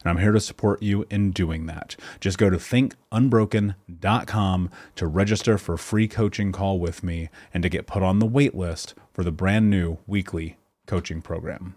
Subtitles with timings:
[0.00, 1.96] and I'm here to support you in doing that.
[2.20, 7.68] Just go to thinkunbroken.com to register for a free coaching call with me and to
[7.68, 10.56] get put on the wait list for the brand new weekly
[10.86, 11.74] coaching program.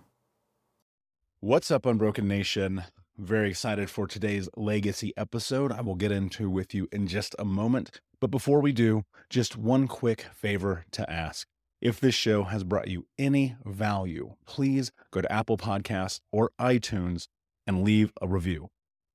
[1.39, 2.83] What's up, Unbroken Nation?
[3.21, 5.71] very excited for today's legacy episode.
[5.71, 8.01] I will get into with you in just a moment.
[8.19, 11.47] But before we do, just one quick favor to ask.
[11.81, 17.27] If this show has brought you any value, please go to Apple Podcasts or iTunes
[17.71, 18.67] and leave a review.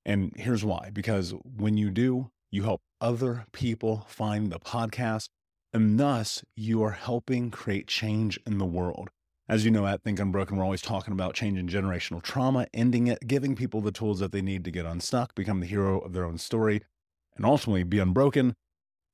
[0.07, 5.29] And here's why because when you do, you help other people find the podcast,
[5.75, 9.11] and thus you are helping create change in the world.
[9.47, 13.19] As you know, at Think Unbroken, we're always talking about changing generational trauma, ending it,
[13.27, 16.25] giving people the tools that they need to get unstuck, become the hero of their
[16.25, 16.81] own story,
[17.37, 18.55] and ultimately be unbroken.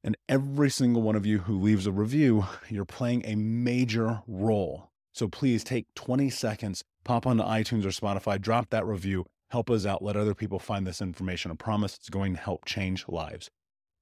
[0.05, 4.92] And every single one of you who leaves a review, you're playing a major role.
[5.13, 9.85] So please take 20 seconds, pop onto iTunes or Spotify, drop that review, help us
[9.85, 11.51] out, let other people find this information.
[11.51, 13.51] I promise it's going to help change lives.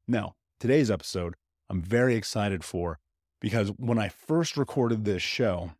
[0.07, 1.35] Now, today's episode,
[1.69, 2.99] I'm very excited for
[3.41, 5.73] because when I first recorded this show,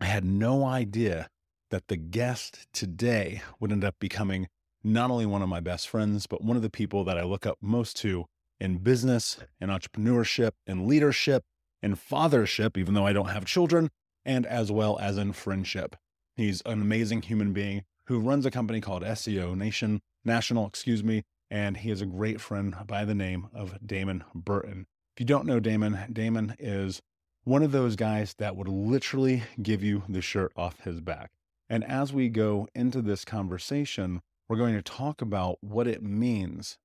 [0.00, 1.28] I had no idea
[1.70, 4.48] that the guest today would end up becoming
[4.82, 7.46] not only one of my best friends, but one of the people that I look
[7.46, 8.26] up most to
[8.60, 11.44] in business, in entrepreneurship, in leadership,
[11.82, 13.90] in fathership, even though I don't have children,
[14.26, 15.96] and as well as in friendship.
[16.36, 21.22] He's an amazing human being who runs a company called SEO Nation National, excuse me,
[21.50, 24.86] and he is a great friend by the name of Damon Burton.
[25.14, 27.00] If you don't know Damon, Damon is
[27.44, 31.30] one of those guys that would literally give you the shirt off his back.
[31.70, 36.78] And as we go into this conversation, we're going to talk about what it means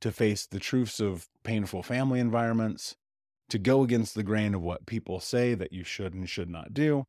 [0.00, 2.96] to face the truths of painful family environments,
[3.48, 6.74] to go against the grain of what people say that you should and should not
[6.74, 7.04] do,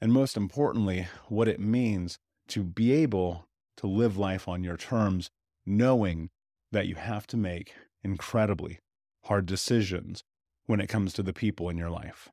[0.00, 2.18] and most importantly, what it means
[2.48, 3.46] to be able
[3.76, 5.30] to live life on your terms,
[5.64, 6.28] knowing
[6.70, 8.78] that you have to make incredibly
[9.24, 10.22] hard decisions
[10.66, 12.30] when it comes to the people in your life.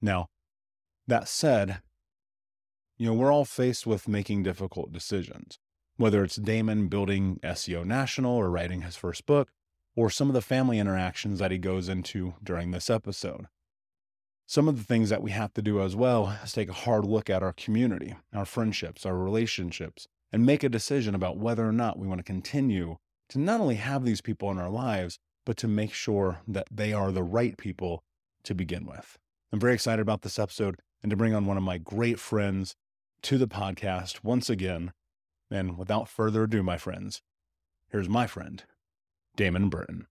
[0.00, 0.26] Now,
[1.06, 1.80] that said,
[2.98, 5.58] you know, we're all faced with making difficult decisions,
[5.96, 9.48] whether it's Damon building SEO National or writing his first book,
[9.96, 13.46] or some of the family interactions that he goes into during this episode.
[14.46, 17.04] Some of the things that we have to do as well is take a hard
[17.04, 21.72] look at our community, our friendships, our relationships, and make a decision about whether or
[21.72, 22.98] not we want to continue
[23.30, 26.92] to not only have these people in our lives, but to make sure that they
[26.92, 28.04] are the right people
[28.44, 29.18] to begin with.
[29.52, 32.76] I'm very excited about this episode and to bring on one of my great friends
[33.22, 34.92] to the podcast once again.
[35.50, 37.22] And without further ado, my friends,
[37.90, 38.64] here's my friend,
[39.36, 40.06] Damon Burton.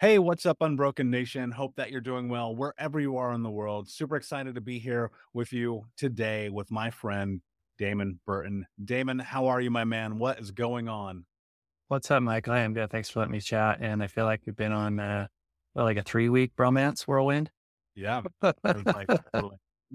[0.00, 1.50] Hey, what's up, Unbroken Nation?
[1.50, 3.88] Hope that you're doing well wherever you are in the world.
[3.88, 7.40] Super excited to be here with you today with my friend,
[7.78, 8.64] Damon Burton.
[8.82, 10.18] Damon, how are you, my man?
[10.18, 11.26] What is going on?
[11.88, 12.52] What's up, Michael?
[12.52, 12.90] I am good.
[12.90, 13.78] Thanks for letting me chat.
[13.80, 15.26] And I feel like we've been on uh,
[15.74, 17.50] well, like a three week bromance whirlwind.
[17.94, 18.22] Yeah.
[18.62, 19.08] like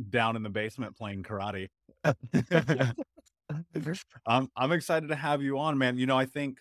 [0.09, 1.69] down in the basement playing karate.
[4.27, 5.97] I'm, I'm excited to have you on, man.
[5.97, 6.57] You know, I think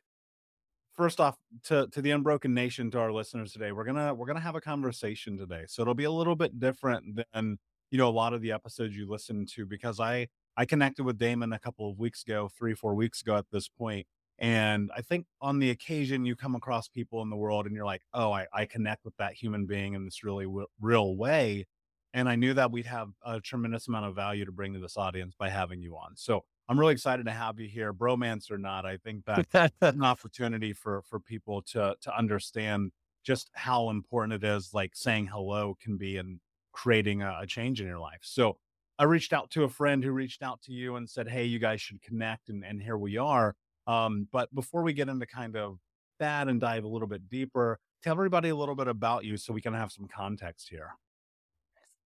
[1.02, 4.38] first off to to the unbroken nation to our listeners today we're gonna we're gonna
[4.38, 5.64] have a conversation today.
[5.66, 7.58] So it'll be a little bit different than
[7.90, 11.18] you know a lot of the episodes you listen to because i i connected with
[11.18, 14.06] damon a couple of weeks ago three four weeks ago at this point
[14.38, 17.84] and i think on the occasion you come across people in the world and you're
[17.84, 21.66] like oh i, I connect with that human being in this really w- real way
[22.14, 24.96] and i knew that we'd have a tremendous amount of value to bring to this
[24.96, 26.12] audience by having you on.
[26.14, 28.86] So I'm really excited to have you here, bromance or not.
[28.86, 32.92] I think that's an opportunity for for people to to understand
[33.24, 34.72] just how important it is.
[34.72, 36.40] Like saying hello can be in
[36.72, 38.20] creating a, a change in your life.
[38.22, 38.58] So
[38.98, 41.58] I reached out to a friend who reached out to you and said, "Hey, you
[41.58, 43.54] guys should connect," and and here we are.
[43.86, 45.78] Um, but before we get into kind of
[46.18, 49.52] that and dive a little bit deeper, tell everybody a little bit about you so
[49.52, 50.90] we can have some context here.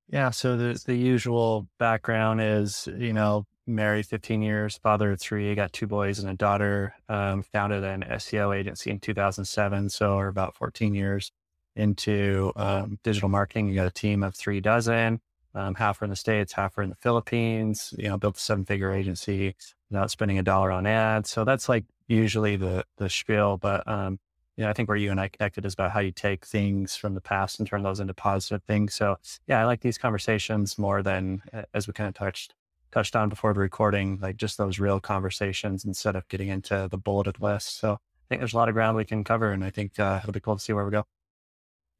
[0.08, 0.30] Yeah.
[0.30, 5.72] So the the usual background is, you know, married 15 years, father of three, got
[5.72, 6.94] two boys and a daughter.
[7.08, 11.32] Um, founded an SEO agency in 2007, so we're about 14 years
[11.74, 13.68] into um, digital marketing.
[13.68, 15.20] You got a team of three dozen.
[15.54, 17.94] Um, half are in the states, half are in the Philippines.
[17.96, 19.54] You know, built a seven-figure agency
[19.90, 21.30] without spending a dollar on ads.
[21.30, 23.56] So that's like usually the the spiel.
[23.56, 24.18] But um,
[24.56, 26.96] you know, I think where you and I connected is about how you take things
[26.96, 28.94] from the past and turn those into positive things.
[28.94, 31.42] So yeah, I like these conversations more than
[31.74, 32.54] as we kind of touched
[32.92, 36.98] touched on before the recording, like just those real conversations instead of getting into the
[36.98, 37.78] bulleted list.
[37.78, 40.20] So I think there's a lot of ground we can cover, and I think uh,
[40.22, 41.04] it'll be cool to see where we go.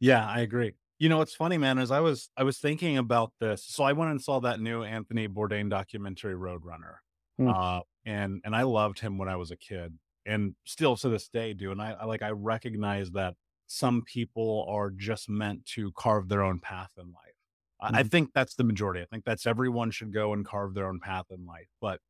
[0.01, 0.73] Yeah, I agree.
[0.99, 3.65] You know, what's funny, man, is I was I was thinking about this.
[3.65, 6.97] So I went and saw that new Anthony Bourdain documentary, Roadrunner,
[7.41, 7.55] mm.
[7.55, 9.93] uh, and and I loved him when I was a kid,
[10.25, 11.71] and still to this day do.
[11.71, 13.35] And I, I like I recognize that
[13.67, 17.26] some people are just meant to carve their own path in life
[17.83, 17.95] Mm-hmm.
[17.95, 19.03] I think that's the majority.
[19.03, 21.69] I think that's everyone should go and carve their own path in life.
[21.81, 22.01] But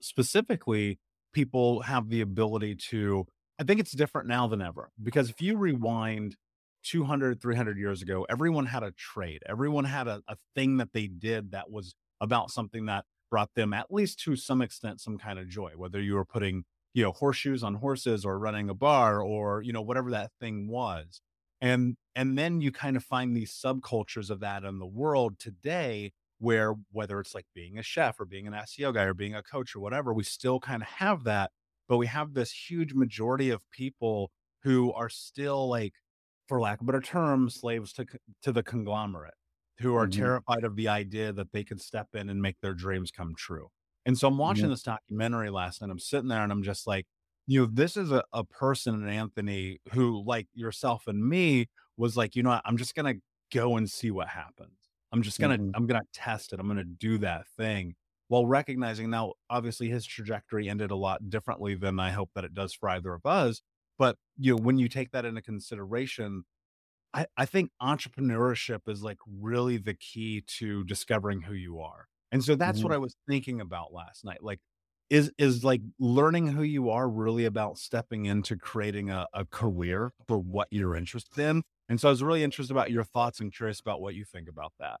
[0.00, 0.98] specifically,
[1.32, 3.26] people have the ability to,
[3.58, 6.36] I think it's different now than ever because if you rewind
[6.84, 9.42] 200, 300 years ago, everyone had a trade.
[9.46, 13.72] Everyone had a, a thing that they did that was about something that brought them,
[13.72, 17.12] at least to some extent, some kind of joy, whether you were putting, you know,
[17.12, 21.20] horseshoes on horses or running a bar or, you know, whatever that thing was.
[21.60, 26.12] And, and then you kind of find these subcultures of that in the world today
[26.40, 29.42] where whether it's like being a chef or being an SEO guy or being a
[29.42, 31.50] coach or whatever, we still kind of have that.
[31.86, 34.30] But we have this huge majority of people
[34.62, 35.94] who are still like,
[36.48, 38.06] for lack of better term, slaves to
[38.42, 39.34] to the conglomerate,
[39.80, 40.20] who are mm-hmm.
[40.20, 43.68] terrified of the idea that they can step in and make their dreams come true.
[44.06, 44.72] And so I'm watching mm-hmm.
[44.72, 45.90] this documentary last night.
[45.90, 47.06] I'm sitting there and I'm just like,
[47.50, 52.36] you know, this is a, a person, Anthony, who, like yourself and me, was like,
[52.36, 52.62] you know, what?
[52.64, 53.14] I'm just gonna
[53.52, 54.76] go and see what happens.
[55.10, 55.70] I'm just gonna mm-hmm.
[55.74, 56.60] I'm gonna test it.
[56.60, 57.96] I'm gonna do that thing
[58.28, 62.54] while recognizing now obviously his trajectory ended a lot differently than I hope that it
[62.54, 63.62] does for either of us.
[63.98, 66.44] But you know, when you take that into consideration,
[67.12, 72.06] I, I think entrepreneurship is like really the key to discovering who you are.
[72.30, 72.88] And so that's mm-hmm.
[72.88, 74.44] what I was thinking about last night.
[74.44, 74.60] Like,
[75.10, 80.12] is is like learning who you are really about stepping into creating a, a career
[80.26, 83.52] for what you're interested in and so I was really interested about your thoughts and
[83.52, 85.00] curious about what you think about that.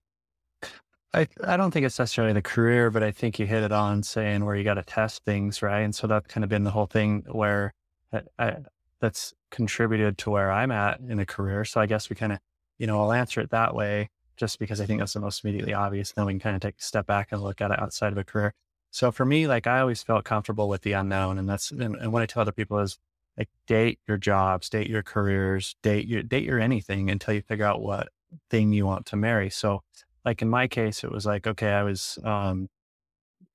[1.14, 4.02] I, I don't think it's necessarily the career, but I think you hit it on
[4.02, 5.80] saying where you got to test things, right?
[5.80, 7.74] And so that's kind of been the whole thing where
[8.12, 8.56] I, I,
[9.00, 11.64] that's contributed to where I'm at in a career.
[11.64, 12.38] So I guess we kind of,
[12.78, 15.74] you know, I'll answer it that way just because I think that's the most immediately
[15.74, 16.12] obvious.
[16.12, 18.18] Then we can kind of take a step back and look at it outside of
[18.18, 18.52] a career.
[18.90, 21.38] So for me, like I always felt comfortable with the unknown.
[21.38, 22.98] And that's, and, and what I tell other people is
[23.38, 27.64] like date your jobs, date your careers, date your date your anything until you figure
[27.64, 28.08] out what
[28.50, 29.50] thing you want to marry.
[29.50, 29.82] So
[30.24, 32.68] like in my case, it was like, okay, I was um,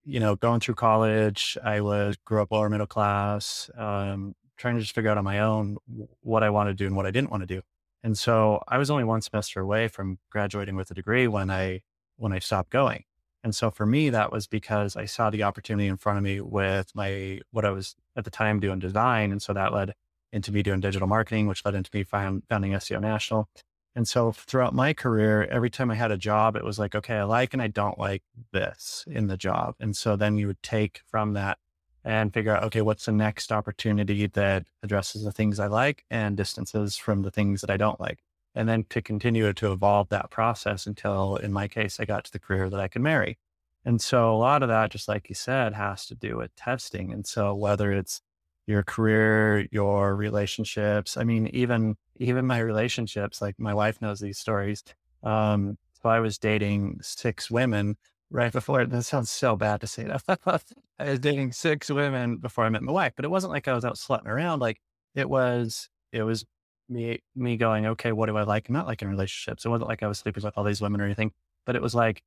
[0.06, 4.82] you know, going through college, I was grew up lower middle class, um, trying to
[4.82, 5.77] just figure out on my own
[6.22, 7.62] what I wanted to do and what I didn't want to do.
[8.04, 11.82] And so I was only one semester away from graduating with a degree when I
[12.18, 13.04] when I stopped going.
[13.46, 16.42] And so for me, that was because I saw the opportunity in front of me
[16.42, 19.32] with my, what I was at the time doing design.
[19.32, 19.94] And so that led
[20.34, 23.48] into me doing digital marketing, which led into me founding SEO National.
[23.96, 27.18] And so throughout my career, every time I had a job, it was like, okay,
[27.18, 29.75] I like and I don't like this in the job.
[29.80, 31.60] And so then you would take from that
[32.04, 36.36] and figure out, okay, what's the next opportunity that addresses the things I like and
[36.36, 38.24] distances from the things that I don't like
[38.56, 42.32] and then to continue to evolve that process until, in my case, I got to
[42.32, 43.38] the career that I could marry.
[43.84, 47.14] And so a lot of that, just like you said, has to do with testing.
[47.14, 48.22] And so whether it's
[48.66, 54.40] your career, your relationships, I mean, even even my relationships, like my wife knows these
[54.40, 54.84] stories.
[55.24, 57.98] Um, so I was dating six women
[58.32, 58.86] right before.
[58.86, 60.24] That sounds so bad to say that.
[61.00, 63.74] I was dating six women before I met my wife, but it wasn't like I
[63.74, 64.60] was out slutting around.
[64.60, 64.82] Like
[65.14, 66.46] it was, it was
[66.89, 69.65] me me going, okay, what do I like and not like in relationships?
[69.65, 71.32] It wasn't like I was sleeping with all these women or anything,
[71.65, 72.24] but it was like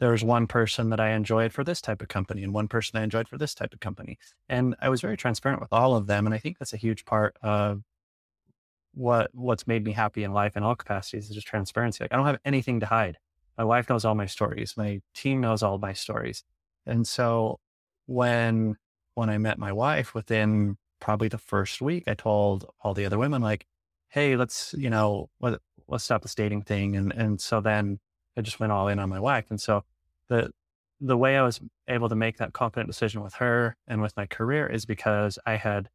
[0.00, 2.98] there was one person that I enjoyed for this type of company and one person
[2.98, 4.16] I enjoyed for this type of company.
[4.48, 6.24] And I was very transparent with all of them.
[6.24, 7.82] And I think that's a huge part of
[8.94, 12.02] what what's made me happy in life in all capacities is just transparency.
[12.04, 13.18] Like I don't have anything to hide.
[13.56, 14.74] My wife knows all my stories.
[14.76, 16.44] My team knows all my stories.
[16.86, 17.58] And so
[18.06, 18.76] when
[19.14, 23.18] when I met my wife within probably the first week, I told all the other
[23.18, 23.66] women like,
[24.08, 26.96] hey, let's, you know, let, let's stop this dating thing.
[26.96, 27.98] And, and so then
[28.36, 29.46] I just went all in on my wife.
[29.50, 29.84] And so
[30.28, 30.50] the,
[31.00, 34.26] the way I was able to make that confident decision with her and with my
[34.26, 35.88] career is because I had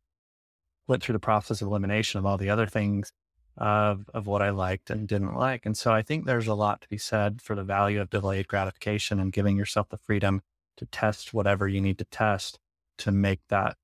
[0.88, 3.12] went through the process of elimination of all the other things
[3.58, 5.66] of, of what I liked and didn't like.
[5.66, 8.48] And so I think there's a lot to be said for the value of delayed
[8.48, 10.42] gratification and giving yourself the freedom
[10.78, 12.60] to test whatever you need to test
[13.00, 13.78] to make that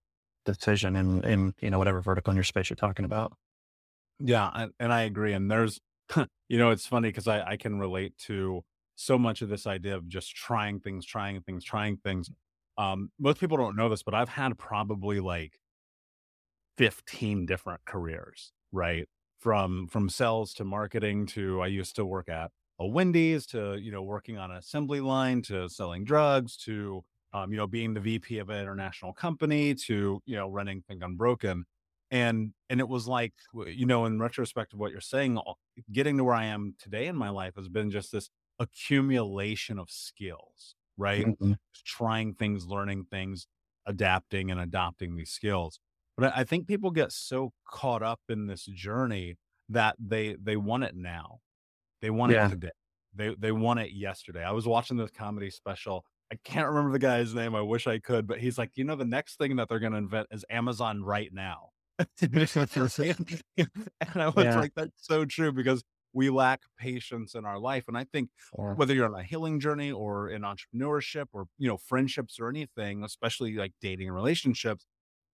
[0.45, 3.33] decision in, in, you know, whatever vertical in your space you're talking about.
[4.19, 5.33] Yeah, and, and I agree.
[5.33, 5.79] And there's,
[6.49, 8.63] you know, it's funny because I, I can relate to
[8.95, 12.29] so much of this idea of just trying things, trying things, trying things.
[12.77, 15.59] Um, most people don't know this, but I've had probably like
[16.77, 19.07] 15 different careers, right?
[19.39, 23.91] From from sales to marketing to I used to work at a Wendy's to, you
[23.91, 27.99] know, working on an assembly line to selling drugs to um, you know, being the
[27.99, 31.63] VP of an international company to, you know, running Think Unbroken
[32.11, 33.33] and and it was like
[33.67, 35.39] you know in retrospect of what you're saying
[35.91, 39.89] getting to where i am today in my life has been just this accumulation of
[39.89, 41.53] skills right mm-hmm.
[41.85, 43.47] trying things learning things
[43.85, 45.79] adapting and adopting these skills
[46.17, 49.37] but i think people get so caught up in this journey
[49.69, 51.39] that they they want it now
[52.01, 52.47] they want yeah.
[52.47, 52.69] it today
[53.15, 56.99] they they want it yesterday i was watching this comedy special I can't remember the
[56.99, 57.55] guy's name.
[57.55, 59.93] I wish I could, but he's like, you know, the next thing that they're going
[59.93, 61.69] to invent is Amazon right now.
[63.57, 63.69] And
[64.15, 64.59] I was yeah.
[64.59, 67.85] like, that's so true because we lack patience in our life.
[67.87, 68.73] And I think yeah.
[68.73, 73.03] whether you're on a healing journey or in entrepreneurship or, you know, friendships or anything,
[73.03, 74.85] especially like dating and relationships,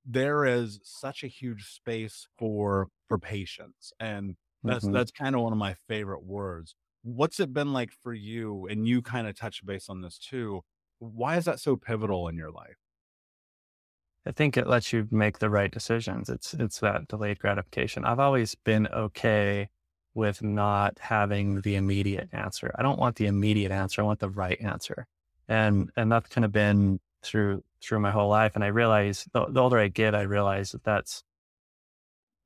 [0.06, 3.94] there is such a huge space for for patience.
[4.00, 4.94] And that's mm-hmm.
[4.94, 6.76] that's kind of one of my favorite words.
[7.04, 8.68] What's it been like for you?
[8.68, 10.62] And you kind of touched base on this too.
[11.00, 12.78] Why is that so pivotal in your life?
[14.26, 16.30] I think it lets you make the right decisions.
[16.30, 18.06] It's it's that delayed gratification.
[18.06, 19.70] I've always been okay
[20.16, 22.74] with not having the immediate answer.
[22.78, 24.02] I don't want the immediate answer.
[24.02, 25.06] I want the right answer.
[25.48, 28.56] And and that's kind of been through through my whole life.
[28.56, 31.24] And I realize the, the older I get, I realize that that's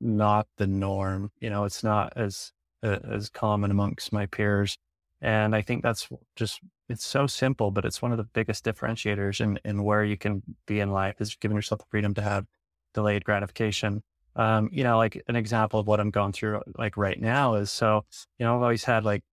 [0.01, 1.31] not the norm.
[1.39, 2.51] You know, it's not as
[2.83, 4.77] uh, as common amongst my peers.
[5.21, 6.59] And I think that's just
[6.89, 10.41] it's so simple, but it's one of the biggest differentiators in in where you can
[10.65, 12.45] be in life is giving yourself the freedom to have
[12.93, 14.03] delayed gratification.
[14.35, 17.71] Um, you know, like an example of what I'm going through like right now is
[17.71, 18.05] so,
[18.37, 19.23] you know, I've always had like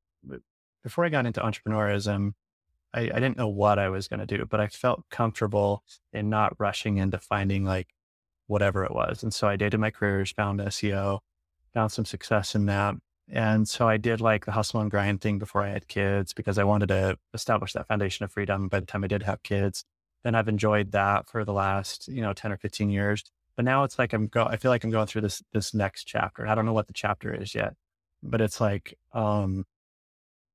[0.82, 2.32] before I got into entrepreneurism,
[2.94, 5.82] I, I didn't know what I was going to do, but I felt comfortable
[6.12, 7.88] in not rushing into finding like
[8.46, 9.22] whatever it was.
[9.22, 11.20] And so I dated my careers, found SEO,
[11.74, 12.94] found some success in that.
[13.28, 16.58] And so I did like the hustle and grind thing before I had kids because
[16.58, 19.84] I wanted to establish that foundation of freedom by the time I did have kids.
[20.22, 23.24] Then I've enjoyed that for the last, you know, 10 or 15 years.
[23.56, 26.04] But now it's like I'm go I feel like I'm going through this this next
[26.04, 26.46] chapter.
[26.46, 27.74] I don't know what the chapter is yet,
[28.22, 29.64] but it's like um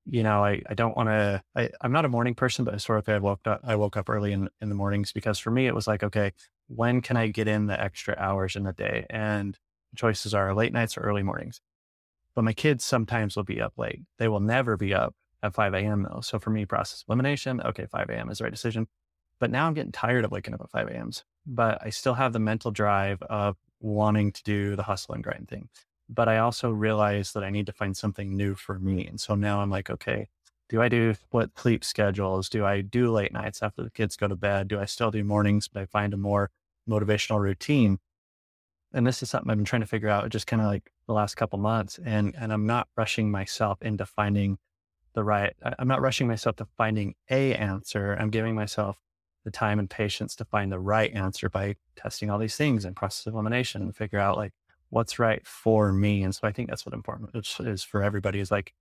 [0.06, 1.44] you know, I, I don't want to,
[1.82, 4.50] I'm not a morning person, but historically I woke up, I woke up early in,
[4.60, 6.34] in the mornings because for me, it was like, okay,
[6.68, 9.06] when can I get in the extra hours in the day?
[9.10, 9.58] And
[9.96, 11.62] choices are late nights or early mornings.
[12.36, 14.02] But my kids sometimes will be up late.
[14.18, 16.08] They will never be up at 5 a.m.
[16.10, 16.22] though.
[16.22, 18.30] So for me, process elimination, okay, 5 a.m.
[18.30, 18.88] is the right decision.
[19.40, 22.32] But now I'm getting tired of waking up at 5 a.m.s, but I still have
[22.32, 25.68] the mental drive of wanting to do the hustle and grind thing
[26.12, 29.08] but I also realized that I need to find something new for me.
[29.08, 30.28] And so now I'm like, okay,
[30.67, 32.50] do I do split sleep schedules?
[32.50, 34.67] Do I do late nights after the kids go to bed?
[34.67, 36.52] Do I still do mornings, but I find a more
[36.89, 38.00] motivational routine?
[38.93, 41.13] And this is something I've been trying to figure out just kind of like the
[41.13, 41.99] last couple months.
[42.04, 44.58] And, and I'm not rushing myself into finding
[45.13, 48.15] the right, I'm not rushing myself to finding a answer.
[48.19, 48.97] I'm giving myself
[49.43, 52.95] the time and patience to find the right answer by testing all these things and
[52.95, 54.54] process elimination and figure out like,
[54.89, 56.21] what's right for me.
[56.21, 58.73] And so I think that's what important is for everybody is like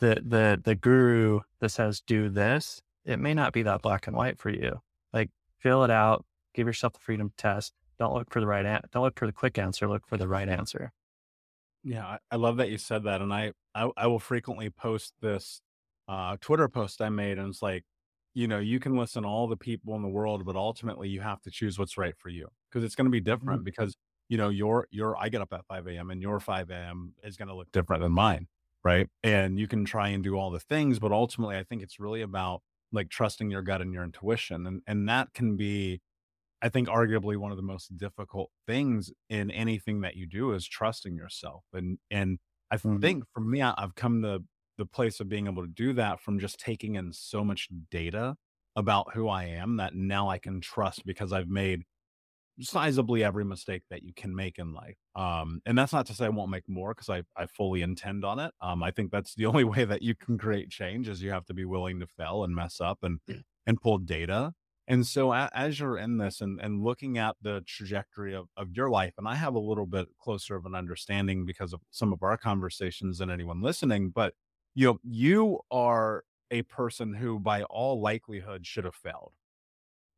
[0.00, 2.82] the, the, the guru that says, do this.
[3.04, 4.80] It may not be that black and white for you.
[5.12, 7.74] Like fill it out, give yourself the freedom to test.
[7.98, 9.88] Don't look for the right, an- don't look for the quick answer.
[9.88, 10.92] Look for the right answer.
[11.84, 12.06] Yeah.
[12.06, 13.20] I, I love that you said that.
[13.20, 15.60] And I, I, I will frequently post this,
[16.08, 17.84] uh, Twitter post I made and it's like,
[18.34, 21.20] you know, you can listen to all the people in the world, but ultimately you
[21.20, 23.64] have to choose what's right for you because it's going to be different mm-hmm.
[23.64, 23.96] because
[24.28, 26.10] you know, your your I get up at 5 a.m.
[26.10, 27.14] and your 5 a.m.
[27.22, 28.46] is going to look different than mine,
[28.84, 29.08] right?
[29.22, 32.22] And you can try and do all the things, but ultimately, I think it's really
[32.22, 36.00] about like trusting your gut and your intuition, and and that can be,
[36.60, 40.66] I think, arguably one of the most difficult things in anything that you do is
[40.66, 42.38] trusting yourself, and and
[42.70, 42.98] I mm-hmm.
[42.98, 44.42] think for me, I've come to
[44.76, 48.36] the place of being able to do that from just taking in so much data
[48.76, 51.82] about who I am that now I can trust because I've made
[52.60, 54.96] sizably every mistake that you can make in life.
[55.14, 58.24] Um, and that's not to say I won't make more because I, I fully intend
[58.24, 58.52] on it.
[58.60, 61.46] Um, I think that's the only way that you can create change is you have
[61.46, 63.20] to be willing to fail and mess up and
[63.66, 64.52] and pull data.
[64.88, 68.88] And so as you're in this and, and looking at the trajectory of, of your
[68.90, 72.22] life, and I have a little bit closer of an understanding because of some of
[72.22, 74.34] our conversations and anyone listening, but
[74.74, 79.32] you know, you are a person who by all likelihood should have failed.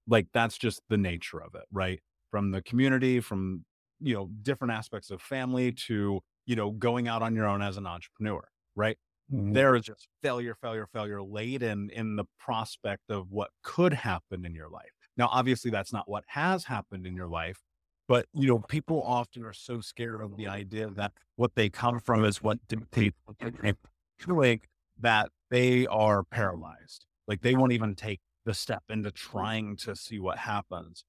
[0.07, 2.01] Like that's just the nature of it, right?
[2.31, 3.65] from the community, from,
[4.01, 7.77] you know, different aspects of family to, you know, going out on your own as
[7.77, 8.41] an entrepreneur,
[8.77, 8.97] right?
[9.33, 9.53] Mm-hmm.
[9.53, 14.55] There is just failure, failure, failure laden in the prospect of what could happen in
[14.55, 14.91] your life.
[15.17, 17.61] Now, obviously, that's not what has happened in your life,
[18.09, 22.01] but you know, people often are so scared of the idea that what they come
[22.01, 23.17] from is what dictates
[24.19, 24.61] feeling
[25.01, 27.07] that they are paralyzed.
[27.29, 31.05] Like they won't even take the step into trying to see what happens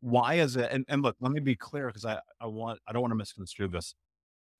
[0.00, 0.68] why is it?
[0.70, 3.16] And, and look, let me be clear because I, I want, I don't want to
[3.16, 3.94] misconstrue this.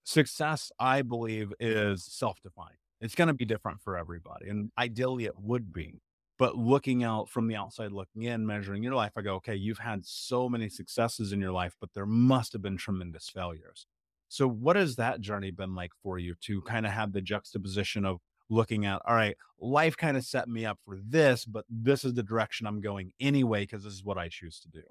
[0.04, 2.76] Success, I believe, is self defined.
[3.00, 4.48] It's going to be different for everybody.
[4.48, 6.00] And ideally, it would be.
[6.38, 9.78] But looking out from the outside, looking in, measuring your life, I go, okay, you've
[9.78, 13.86] had so many successes in your life, but there must have been tremendous failures.
[14.28, 18.04] So, what has that journey been like for you to kind of have the juxtaposition
[18.04, 22.04] of looking at, all right, life kind of set me up for this, but this
[22.04, 24.82] is the direction I'm going anyway, because this is what I choose to do.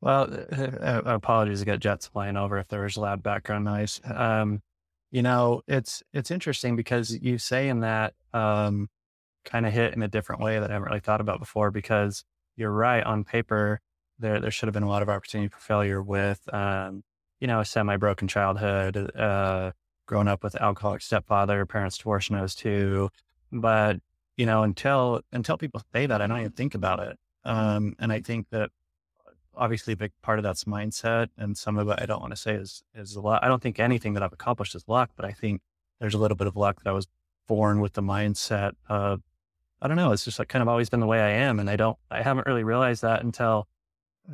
[0.00, 4.00] Well, uh, apologies, I got jets flying over if there was loud background noise.
[4.04, 4.62] Um,
[5.10, 8.88] you know, it's it's interesting because you say in that um,
[9.44, 11.70] kind of hit in a different way that I haven't really thought about before.
[11.70, 12.24] Because
[12.56, 13.80] you're right on paper,
[14.18, 17.02] there there should have been a lot of opportunity for failure with, um,
[17.40, 19.72] you know, a semi broken childhood, uh,
[20.06, 23.10] growing up with alcoholic stepfather, parents divorced I was two.
[23.52, 24.00] But
[24.36, 27.18] you know, until until people say that, I don't even think about it.
[27.44, 28.70] Um, and I think that
[29.56, 31.28] obviously a big part of that's mindset.
[31.36, 33.42] And some of it I don't want to say is, is a lot.
[33.42, 35.62] I don't think anything that I've accomplished is luck, but I think
[36.00, 37.06] there's a little bit of luck that I was
[37.46, 39.22] born with the mindset of,
[39.80, 40.12] I don't know.
[40.12, 41.60] It's just like kind of always been the way I am.
[41.60, 43.68] And I don't, I haven't really realized that until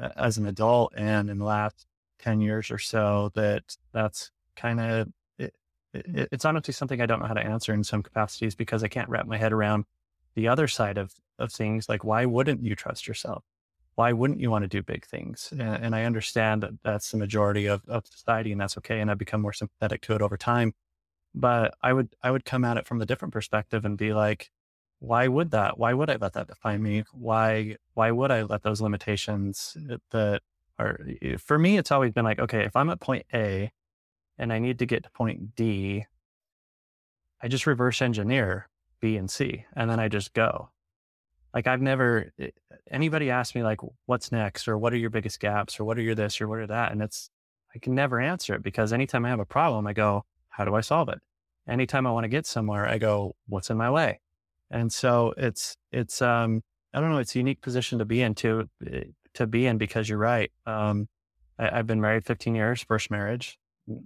[0.00, 1.86] uh, as an adult and in the last
[2.20, 5.08] 10 years or so that that's kind of,
[5.38, 5.54] it,
[5.92, 8.88] it, it's honestly something I don't know how to answer in some capacities because I
[8.88, 9.84] can't wrap my head around
[10.34, 11.88] the other side of, of things.
[11.88, 13.44] Like, why wouldn't you trust yourself?
[13.94, 15.48] Why wouldn't you want to do big things?
[15.52, 19.00] And, and I understand that that's the majority of, of society and that's okay.
[19.00, 20.72] And I've become more sympathetic to it over time.
[21.34, 24.50] But I would, I would come at it from a different perspective and be like,
[24.98, 25.78] why would that?
[25.78, 27.04] Why would I let that define me?
[27.12, 30.42] Why, why would I let those limitations uh, that
[30.78, 30.98] are,
[31.38, 33.72] for me, it's always been like, okay, if I'm at point A
[34.38, 36.06] and I need to get to point D,
[37.42, 38.68] I just reverse engineer
[39.00, 40.70] B and C and then I just go.
[41.54, 42.48] Like I've never eh,
[42.90, 46.02] anybody asked me like what's next or what are your biggest gaps or what are
[46.02, 47.30] your this or what are that and it's
[47.74, 50.74] I can never answer it because anytime I have a problem I go how do
[50.74, 51.18] I solve it?
[51.68, 54.20] Anytime I want to get somewhere I go what's in my way?
[54.70, 56.62] And so it's it's um
[56.94, 59.78] I don't know it's a unique position to be in to eh, to be in
[59.78, 60.50] because you're right.
[60.66, 61.08] Um
[61.58, 63.58] I, have been married 15 years, first marriage,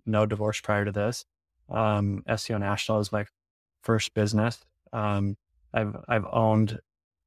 [0.05, 1.25] no divorce prior to this.
[1.71, 3.25] Um SEO National is my
[3.83, 4.65] first business.
[4.93, 5.37] Um
[5.73, 6.81] I've I've owned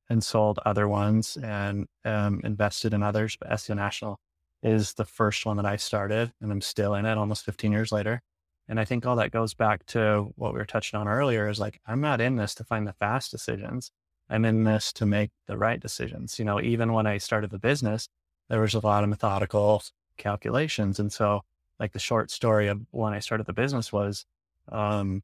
[0.10, 3.38] and sold other ones and um, invested in others.
[3.40, 4.20] But SEO National
[4.64, 7.92] is the first one that I started and I'm still in it almost 15 years
[7.92, 8.22] later.
[8.68, 11.60] And I think all that goes back to what we were touching on earlier is
[11.60, 13.92] like, I'm not in this to find the fast decisions.
[14.30, 16.38] I'm in this to make the right decisions.
[16.38, 18.08] You know, even when I started the business,
[18.48, 19.82] there was a lot of methodical
[20.18, 21.00] calculations.
[21.00, 21.42] And so
[21.80, 24.26] like the short story of when I started the business was,
[24.72, 25.24] um,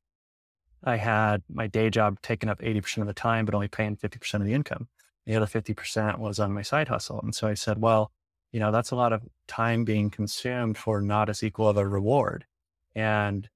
[0.85, 4.35] I had my day job taking up 80% of the time, but only paying 50%
[4.35, 4.87] of the income.
[5.25, 7.19] The other 50% was on my side hustle.
[7.21, 8.11] And so I said, well,
[8.51, 11.87] you know, that's a lot of time being consumed for not as equal of a
[11.87, 12.45] reward.
[12.93, 13.49] And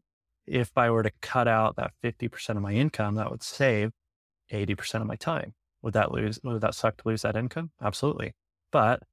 [0.48, 3.92] if I were to cut out that 50% of my income, that would save
[4.52, 5.54] 80% of my time.
[5.84, 7.70] Would that lose, would that suck to lose that income?
[7.82, 8.34] Absolutely.
[8.72, 9.04] But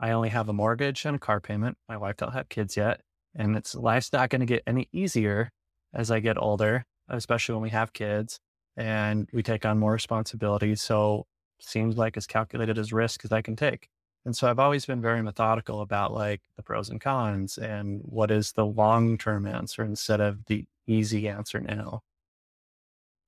[0.00, 1.78] I only have a mortgage and a car payment.
[1.88, 3.00] My wife don't have kids yet.
[3.34, 5.52] And it's life's not going to get any easier
[5.94, 8.40] as I get older especially when we have kids
[8.76, 10.74] and we take on more responsibility.
[10.76, 11.26] So
[11.60, 13.88] seems like as calculated as risk as I can take.
[14.24, 18.30] And so I've always been very methodical about like the pros and cons and what
[18.30, 22.02] is the long term answer instead of the easy answer now.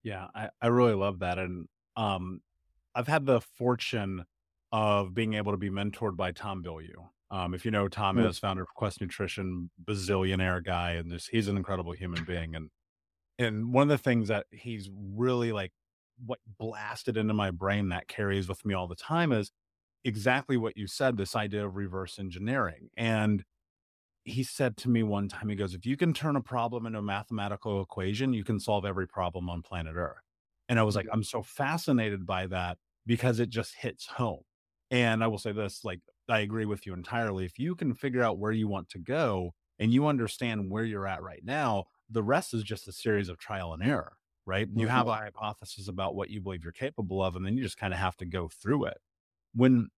[0.02, 1.38] Yeah, I, I really love that.
[1.38, 2.42] And um,
[2.94, 4.24] I've had the fortune
[4.70, 7.08] of being able to be mentored by Tom Bilyeu.
[7.30, 11.48] Um, if you know Tom is founder of Quest Nutrition, bazillionaire guy, and just, he's
[11.48, 12.54] an incredible human being.
[12.54, 12.70] And
[13.38, 15.72] and one of the things that he's really like
[16.24, 19.50] what blasted into my brain that carries with me all the time is
[20.04, 23.44] exactly what you said this idea of reverse engineering and
[24.24, 26.98] he said to me one time he goes if you can turn a problem into
[26.98, 30.22] a mathematical equation you can solve every problem on planet earth
[30.68, 31.14] and i was like mm-hmm.
[31.14, 34.42] i'm so fascinated by that because it just hits home
[34.90, 38.22] and i will say this like i agree with you entirely if you can figure
[38.22, 42.22] out where you want to go and you understand where you're at right now the
[42.22, 44.68] rest is just a series of trial and error, right?
[44.74, 47.78] You have a hypothesis about what you believe you're capable of, and then you just
[47.78, 48.98] kind of have to go through it.
[49.54, 49.88] When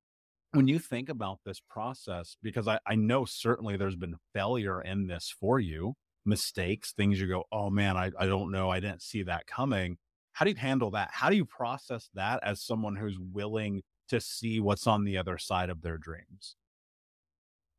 [0.52, 5.06] when you think about this process, because I, I know certainly there's been failure in
[5.06, 9.02] this for you, mistakes, things you go, oh man, I, I don't know, I didn't
[9.02, 9.98] see that coming.
[10.32, 11.10] How do you handle that?
[11.12, 15.38] How do you process that as someone who's willing to see what's on the other
[15.38, 16.56] side of their dreams?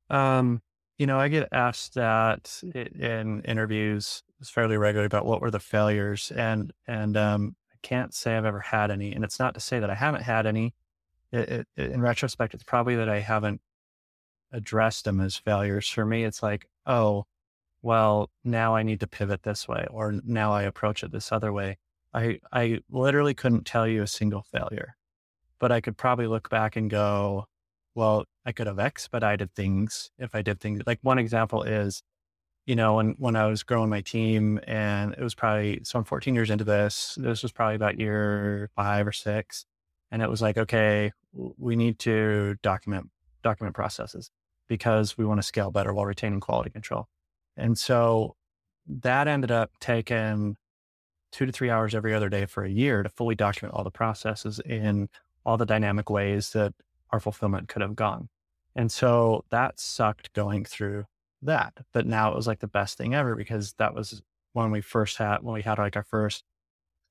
[0.10, 0.62] Um,
[0.98, 6.32] you know, I get asked that in interviews fairly regularly about what were the failures,
[6.36, 9.14] and and um, I can't say I've ever had any.
[9.14, 10.74] And it's not to say that I haven't had any.
[11.32, 13.62] It, it, in retrospect, it's probably that I haven't
[14.52, 15.90] addressed them as failures.
[15.90, 17.26] For me, it's like, oh,
[17.82, 21.54] well, now I need to pivot this way, or now I approach it this other
[21.54, 21.78] way.
[22.14, 24.96] I I literally couldn't tell you a single failure,
[25.60, 27.48] but I could probably look back and go,
[27.98, 32.04] well, I could have expedited things if I did things like one example is,
[32.68, 36.06] you know, when, when I was growing my team and it was probably, so I'm
[36.06, 39.66] 14 years into this, this was probably about year five or six.
[40.12, 43.10] And it was like, okay, we need to document,
[43.42, 44.30] document processes
[44.68, 47.08] because we want to scale better while retaining quality control.
[47.56, 48.36] And so
[48.86, 50.56] that ended up taking
[51.32, 53.90] two to three hours every other day for a year to fully document all the
[53.90, 55.10] processes in
[55.44, 56.76] all the dynamic ways that
[57.12, 58.30] our fulfillment could have gone.
[58.76, 61.06] And so that sucked going through
[61.42, 61.74] that.
[61.94, 64.22] But now it was like the best thing ever because that was
[64.54, 66.44] when we first had, when we had like our first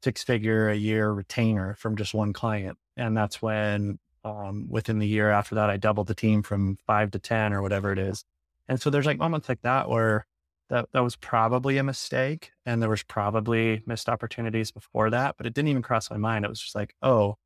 [0.02, 2.78] six figure a year retainer from just one client.
[2.96, 7.10] And that's when um, within the year after that, I doubled the team from five
[7.12, 8.24] to 10 or whatever it is.
[8.68, 10.26] And so there's like moments like that where
[10.68, 15.46] that, that was probably a mistake and there was probably missed opportunities before that, but
[15.46, 16.44] it didn't even cross my mind.
[16.44, 17.36] It was just like, oh,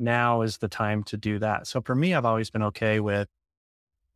[0.00, 1.66] now is the time to do that.
[1.66, 3.28] So for me, I've always been okay with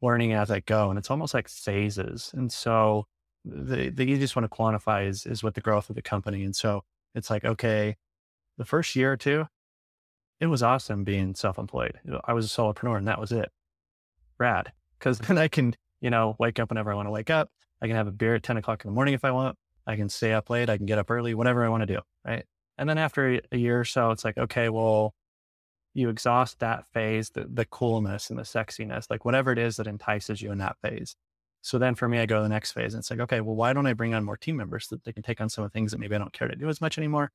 [0.02, 0.90] learning as I go.
[0.90, 2.30] And it's almost like phases.
[2.34, 3.06] And so
[3.44, 6.44] the, the easiest one to quantify is, is with the growth of the company.
[6.44, 6.82] And so
[7.14, 7.96] it's like, okay,
[8.58, 9.46] the first year or two,
[10.40, 12.00] it was awesome being self-employed.
[12.24, 13.50] I was a solopreneur and that was it.
[14.38, 14.72] Rad.
[15.00, 17.50] Cause then I can, you know, wake up whenever I want to wake up.
[17.80, 19.56] I can have a beer at 10 o'clock in the morning if I want.
[19.86, 20.70] I can stay up late.
[20.70, 22.00] I can get up early, whatever I want to do.
[22.24, 22.44] Right.
[22.78, 25.14] And then after a year or so, it's like, okay, well,
[25.94, 29.86] you exhaust that phase, the, the coolness and the sexiness, like whatever it is that
[29.86, 31.16] entices you in that phase.
[31.62, 33.54] So then for me, I go to the next phase and it's like, okay, well,
[33.54, 35.64] why don't I bring on more team members so that they can take on some
[35.64, 37.30] of the things that maybe I don't care to do as much anymore?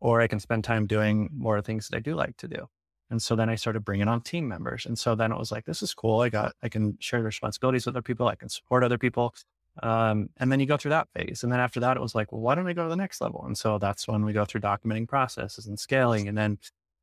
[0.00, 2.66] or I can spend time doing more things that I do like to do.
[3.10, 4.86] And so then I started bringing on team members.
[4.86, 6.20] And so then it was like, this is cool.
[6.20, 8.28] I got, I can share the responsibilities with other people.
[8.28, 9.34] I can support other people.
[9.82, 11.42] Um, and then you go through that phase.
[11.42, 13.20] And then after that, it was like, well, why don't we go to the next
[13.20, 13.44] level?
[13.46, 16.28] And so that's when we go through documenting processes and scaling.
[16.28, 16.58] And then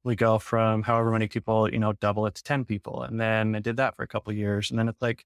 [0.08, 3.04] we go from however many people, you know, double it to 10 people.
[3.04, 4.70] And then I did that for a couple years.
[4.70, 5.26] And then it's like,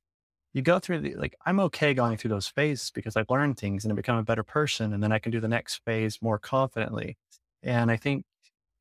[0.53, 3.85] you go through the, like, I'm okay going through those phases because I've learned things
[3.85, 4.91] and I become a better person.
[4.91, 7.17] And then I can do the next phase more confidently.
[7.63, 8.25] And I think,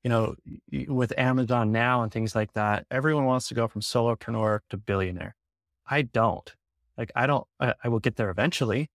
[0.03, 0.35] you know,
[0.89, 5.37] with Amazon now and things like that, everyone wants to go from solopreneur to billionaire.
[5.87, 6.53] I don't.
[6.97, 8.89] Like, I don't, I, I will get there eventually,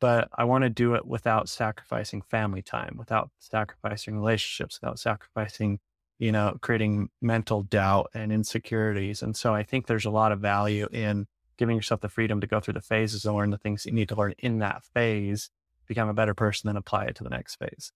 [0.00, 5.78] but I want to do it without sacrificing family time, without sacrificing relationships, without sacrificing,
[6.18, 9.22] you know, creating mental doubt and insecurities.
[9.22, 11.26] And so I think there's a lot of value in
[11.56, 14.08] giving yourself the freedom to go through the phases and learn the things you need
[14.08, 15.50] to learn in that phase,
[15.86, 17.92] become a better person, then apply it to the next phase.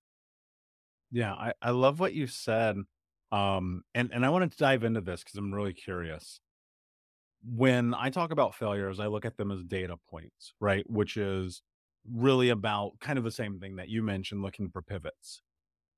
[1.10, 2.76] Yeah, I, I love what you said.
[3.30, 6.40] Um, and, and I wanted to dive into this because I'm really curious.
[7.44, 10.88] When I talk about failures, I look at them as data points, right?
[10.88, 11.62] Which is
[12.10, 15.42] really about kind of the same thing that you mentioned, looking for pivots.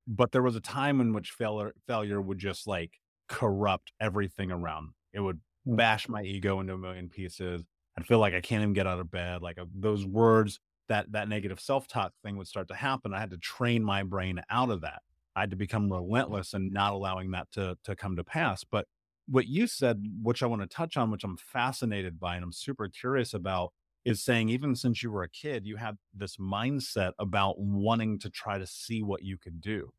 [0.07, 2.93] But there was a time in which failure failure would just like
[3.29, 4.91] corrupt everything around.
[5.13, 5.77] It would mm.
[5.77, 7.63] bash my ego into a million pieces.
[7.97, 9.41] I'd feel like I can't even get out of bed.
[9.41, 13.31] Like uh, those words that that negative self-talk thing would start to happen i had
[13.31, 15.03] to train my brain out of that
[15.37, 18.87] i had to become relentless and not allowing that to to come to pass but
[19.27, 22.53] what you said which i want to touch on which i'm fascinated by and i'm
[22.53, 23.73] super curious about
[24.05, 28.31] is saying even since you were a kid you had this mindset about wanting to
[28.31, 29.93] try to see what you could do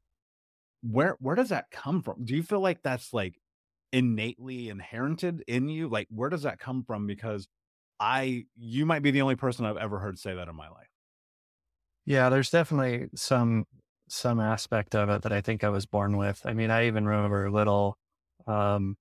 [0.82, 3.40] where where does that come from do you feel like that's like
[3.92, 7.48] innately inherited in you like where does that come from because
[8.00, 10.90] I you might be the only person I've ever heard say that in my life.
[12.06, 13.66] Yeah, there's definitely some
[14.08, 16.42] some aspect of it that I think I was born with.
[16.46, 17.98] I mean, I even remember little
[18.48, 18.98] um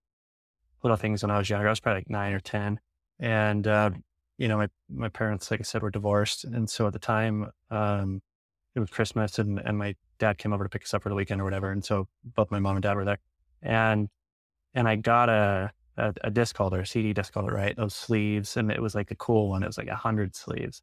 [0.82, 1.66] little things when I was younger.
[1.66, 2.80] I was probably like nine or ten.
[3.18, 3.90] And uh,
[4.38, 6.44] you know, my my parents, like I said, were divorced.
[6.44, 8.20] And so at the time, um,
[8.74, 11.14] it was Christmas and, and my dad came over to pick us up for the
[11.14, 11.70] weekend or whatever.
[11.70, 13.18] And so both my mom and dad were there.
[13.62, 14.08] And
[14.74, 17.76] and I got a a, a disc holder, a CD disc holder, right?
[17.76, 18.56] Those sleeves.
[18.56, 19.62] And it was like a cool one.
[19.62, 20.82] It was like a hundred sleeves.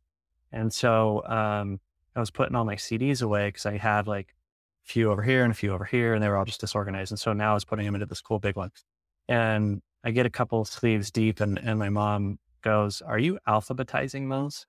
[0.54, 1.80] And so, um,
[2.16, 4.36] I was putting all my CDs away because I had like
[4.86, 7.12] a few over here and a few over here and they were all just disorganized.
[7.12, 8.72] And so now I was putting them into this cool big one.
[9.30, 14.30] And I get a couple sleeves deep and, and my mom goes, are you alphabetizing
[14.30, 14.66] those?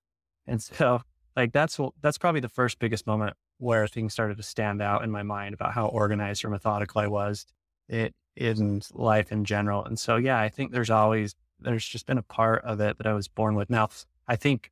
[0.46, 1.02] And so
[1.36, 5.10] like, that's, that's probably the first biggest moment where things started to stand out in
[5.10, 7.46] my mind about how organized or methodical I was.
[7.88, 9.84] It, in life in general.
[9.84, 13.06] And so, yeah, I think there's always, there's just been a part of it that
[13.06, 13.70] I was born with.
[13.70, 13.88] Now,
[14.26, 14.70] I think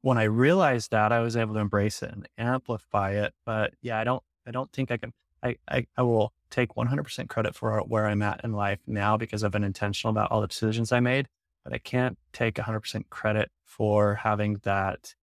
[0.00, 3.34] when I realized that, I was able to embrace it and amplify it.
[3.44, 7.28] But yeah, I don't, I don't think I can, I, I, I will take 100%
[7.28, 10.46] credit for where I'm at in life now because I've been intentional about all the
[10.46, 11.28] decisions I made,
[11.64, 15.14] but I can't take 100% credit for having that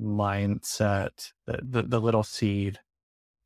[0.00, 2.78] mindset, the, the, the little seed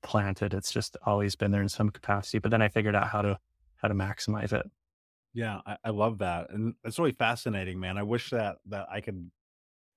[0.03, 0.55] planted.
[0.55, 2.39] It's just always been there in some capacity.
[2.39, 3.39] But then I figured out how to
[3.77, 4.71] how to maximize it.
[5.35, 6.51] Yeah, I, I love that.
[6.51, 7.99] And it's really fascinating, man.
[7.99, 9.31] I wish that that I could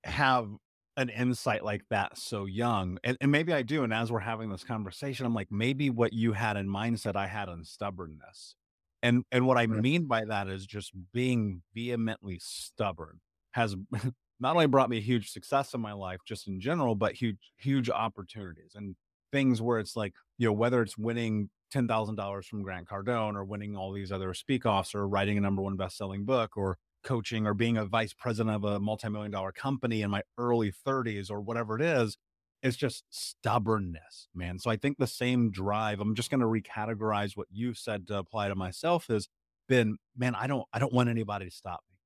[0.04, 0.48] have
[0.96, 2.98] an insight like that so young.
[3.04, 3.84] And, and maybe I do.
[3.84, 7.26] And as we're having this conversation, I'm like, maybe what you had in mindset, I
[7.26, 8.56] had on stubbornness.
[9.02, 13.20] And and what I mean by that is just being vehemently stubborn
[13.52, 13.74] has
[14.40, 17.90] not only brought me huge success in my life, just in general, but huge, huge
[17.90, 18.96] opportunities and
[19.32, 23.34] things where it's like, you know, whether it's winning ten thousand dollars from Grant Cardone
[23.34, 26.56] or winning all these other speak offs or writing a number one best selling book
[26.56, 30.72] or coaching or being a vice president of a multi-million dollar company in my early
[30.86, 32.18] 30s or whatever it is
[32.62, 37.36] it's just stubbornness man so i think the same drive i'm just going to recategorize
[37.36, 39.28] what you said to apply to myself is
[39.68, 41.96] been man i don't i don't want anybody to stop me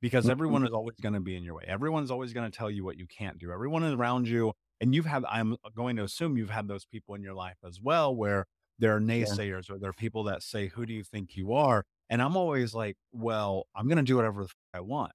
[0.00, 0.32] because mm-hmm.
[0.32, 2.84] everyone is always going to be in your way everyone's always going to tell you
[2.84, 6.50] what you can't do everyone around you and you've had i'm going to assume you've
[6.50, 8.46] had those people in your life as well where
[8.78, 9.74] there are naysayers yeah.
[9.74, 12.74] or there are people that say who do you think you are and I'm always
[12.74, 15.12] like, well, I'm going to do whatever I want.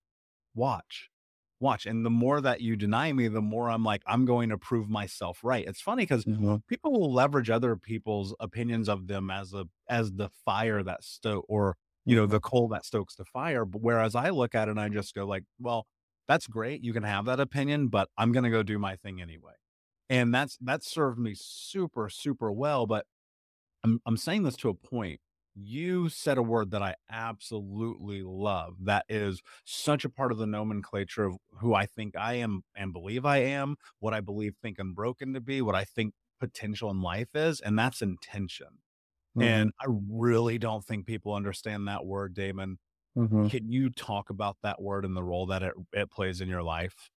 [0.55, 1.11] Watch,
[1.59, 1.85] watch.
[1.85, 4.89] And the more that you deny me, the more I'm like, I'm going to prove
[4.89, 5.65] myself right.
[5.67, 6.57] It's funny because mm-hmm.
[6.67, 11.45] people will leverage other people's opinions of them as a, as the fire that stoke
[11.47, 13.65] or, you know, the coal that stokes the fire.
[13.65, 15.87] But whereas I look at it and I just go like, well,
[16.27, 16.83] that's great.
[16.83, 19.53] You can have that opinion, but I'm going to go do my thing anyway.
[20.09, 22.85] And that's, that served me super, super well.
[22.85, 23.05] But
[23.83, 25.19] I'm, I'm saying this to a point
[25.59, 28.75] you said a word that I absolutely love.
[28.81, 32.93] That is such a part of the nomenclature of who I think I am and
[32.93, 37.01] believe I am, what I believe, Think Unbroken to be, what I think potential in
[37.01, 38.67] life is, and that's intention.
[39.35, 39.41] Mm-hmm.
[39.41, 42.77] And I really don't think people understand that word, Damon.
[43.17, 43.47] Mm-hmm.
[43.47, 46.63] Can you talk about that word and the role that it, it plays in your
[46.63, 47.09] life?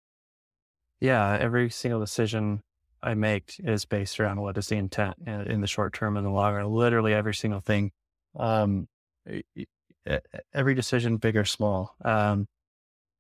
[1.01, 2.61] Yeah, every single decision
[3.03, 6.31] I make is based around what is the intent in the short term and the
[6.31, 6.66] long run.
[6.66, 7.92] Literally every single thing
[8.37, 8.88] um,
[10.55, 11.95] every decision, big or small.
[12.05, 12.47] Um,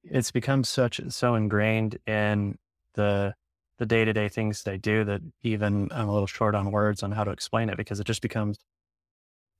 [0.04, 2.56] it's become such so ingrained in
[2.94, 3.34] the
[3.78, 7.02] the day to day things I do that even I'm a little short on words
[7.02, 8.58] on how to explain it because it just becomes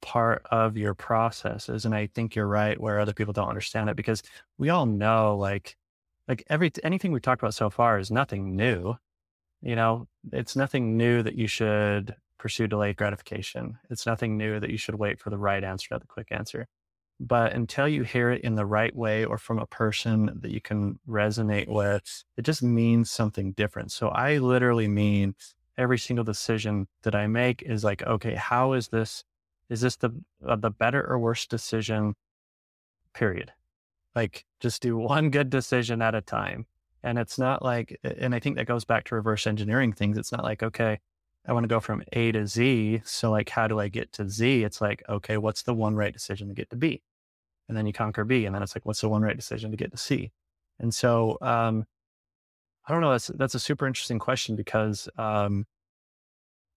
[0.01, 1.85] part of your processes.
[1.85, 4.23] And I think you're right where other people don't understand it because
[4.59, 5.77] we all know like
[6.27, 8.95] like every anything we talked about so far is nothing new.
[9.63, 13.79] You know, it's nothing new that you should pursue delayed gratification.
[13.91, 16.67] It's nothing new that you should wait for the right answer, not the quick answer.
[17.21, 20.61] But until you hear it in the right way or from a person that you
[20.61, 23.91] can resonate with, it just means something different.
[23.91, 25.35] So I literally mean
[25.77, 29.25] every single decision that I make is like, okay, how is this?
[29.69, 30.11] Is this the
[30.47, 32.15] uh, the better or worse decision?
[33.15, 33.53] Period.
[34.15, 36.67] Like, just do one good decision at a time.
[37.03, 40.19] And it's not like, and I think that goes back to reverse engineering things.
[40.19, 40.99] It's not like, okay,
[41.47, 43.03] I want to go from A to Z.
[43.05, 44.65] So like, how do I get to Z?
[44.65, 47.03] It's like, okay, what's the one right decision to get to B?
[47.69, 48.45] And then you conquer B.
[48.47, 50.31] And then it's like, what's the one right decision to get to C?
[50.79, 51.85] And so, um,
[52.87, 53.11] I don't know.
[53.11, 55.67] That's, that's a super interesting question because, um,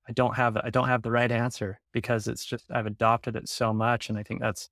[0.08, 3.48] I don't have, I don't have the right answer because it's just, I've adopted it
[3.48, 4.10] so much.
[4.10, 4.70] And I think that's,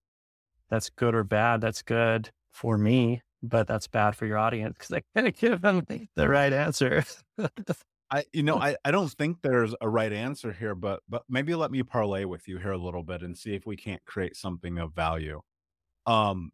[0.69, 1.62] that's good or bad.
[1.62, 5.86] That's good for me, but that's bad for your audience because I can't give them
[6.15, 7.04] the right answer.
[8.12, 11.54] I, you know, I, I don't think there's a right answer here, but but maybe
[11.54, 14.36] let me parlay with you here a little bit and see if we can't create
[14.36, 15.41] something of value.
[16.08, 16.52] Um,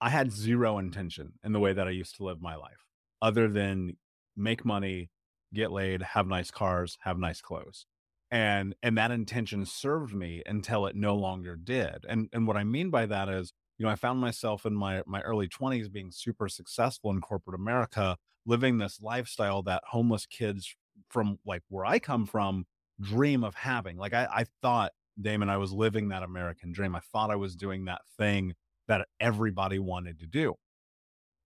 [0.00, 2.86] I had zero intention in the way that I used to live my life,
[3.22, 3.96] other than
[4.36, 5.10] make money,
[5.54, 7.86] get laid, have nice cars, have nice clothes,
[8.30, 12.04] and and that intention served me until it no longer did.
[12.08, 15.02] And and what I mean by that is, you know, I found myself in my
[15.06, 20.74] my early twenties being super successful in corporate America, living this lifestyle that homeless kids
[21.08, 22.66] from like where I come from
[23.00, 23.96] dream of having.
[23.96, 26.94] Like I, I thought, Damon, I was living that American dream.
[26.94, 28.54] I thought I was doing that thing
[28.86, 30.54] that everybody wanted to do.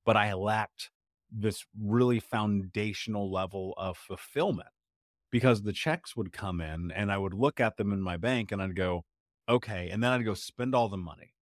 [0.04, 0.90] But I lacked
[1.30, 4.68] this really foundational level of fulfillment
[5.30, 8.52] because the checks would come in and I would look at them in my bank
[8.52, 9.04] and I'd go,
[9.48, 9.88] okay.
[9.90, 11.34] And then I'd go spend all the money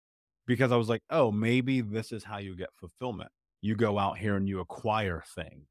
[0.46, 3.32] because I was like, oh, maybe this is how you get fulfillment.
[3.62, 5.68] You go out here and you acquire things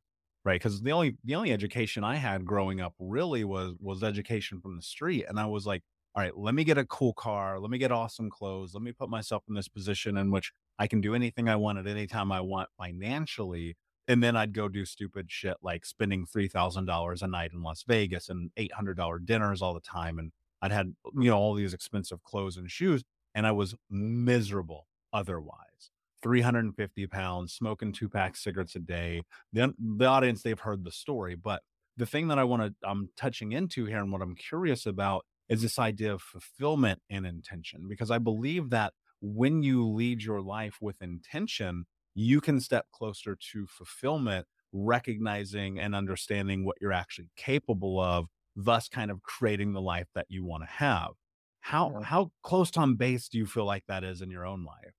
[0.49, 4.61] right because the only the only education i had growing up really was was education
[4.61, 5.83] from the street and i was like
[6.15, 8.93] all right let me get a cool car let me get awesome clothes let me
[8.93, 12.07] put myself in this position in which i can do anything i want at any
[12.07, 13.77] time i want financially
[14.09, 18.31] and then i'd go do stupid shit like spending $3000 a night in las vegas
[18.31, 20.33] and $800 dinners all the time and
[20.63, 25.91] i'd had you know all these expensive clothes and shoes and i was miserable otherwise
[26.23, 29.23] 350 pounds, smoking two pack cigarettes a day.
[29.53, 31.35] Then the audience, they've heard the story.
[31.35, 31.63] But
[31.97, 35.25] the thing that I want to, I'm touching into here and what I'm curious about
[35.49, 40.41] is this idea of fulfillment and intention, because I believe that when you lead your
[40.41, 47.31] life with intention, you can step closer to fulfillment recognizing and understanding what you're actually
[47.37, 51.13] capable of, thus kind of creating the life that you want to have.
[51.61, 54.98] How how close on base do you feel like that is in your own life?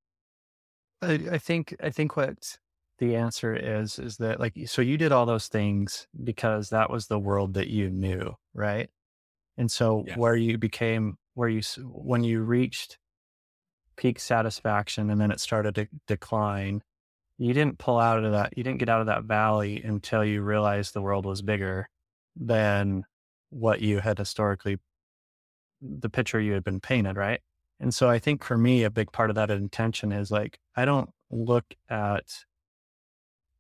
[1.01, 2.57] I, I think I think what
[2.99, 7.07] the answer is is that like so you did all those things because that was
[7.07, 8.89] the world that you knew, right?
[9.57, 10.17] And so Yes.
[10.17, 12.97] where you became where you when you reached
[13.97, 16.81] peak satisfaction and then it started to decline,
[17.37, 18.57] you didn't pull out of that.
[18.57, 21.89] You didn't get out of that valley until you realized the world was bigger
[22.35, 23.05] than
[23.49, 24.77] what you had historically
[25.81, 27.41] the picture you had been painted, right?
[27.79, 30.85] And so I think for me, a big part of that intention is like, I
[30.85, 32.25] don't look at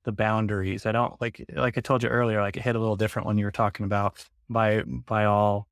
[0.03, 0.85] the boundaries.
[0.85, 3.37] I don't like, like I told you earlier, like it hit a little different when
[3.37, 5.67] you were talking about by, by all,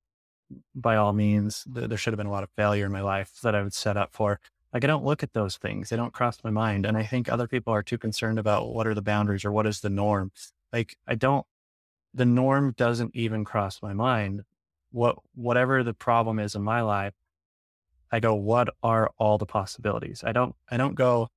[0.73, 3.39] by all means, th- there should have been a lot of failure in my life
[3.43, 4.39] that I would set up for.
[4.73, 5.89] Like, I don't look at those things.
[5.89, 6.85] They don't cross my mind.
[6.85, 9.67] And I think other people are too concerned about what are the boundaries or what
[9.67, 10.31] is the norm.
[10.71, 11.45] Like, I don't,
[12.13, 14.43] the norm doesn't even cross my mind.
[14.91, 17.13] What, whatever the problem is in my life,
[18.11, 20.23] I go, what are all the possibilities?
[20.25, 21.29] I don't, I don't go,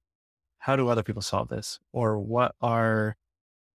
[0.59, 1.81] how do other people solve this?
[1.93, 3.17] Or what are,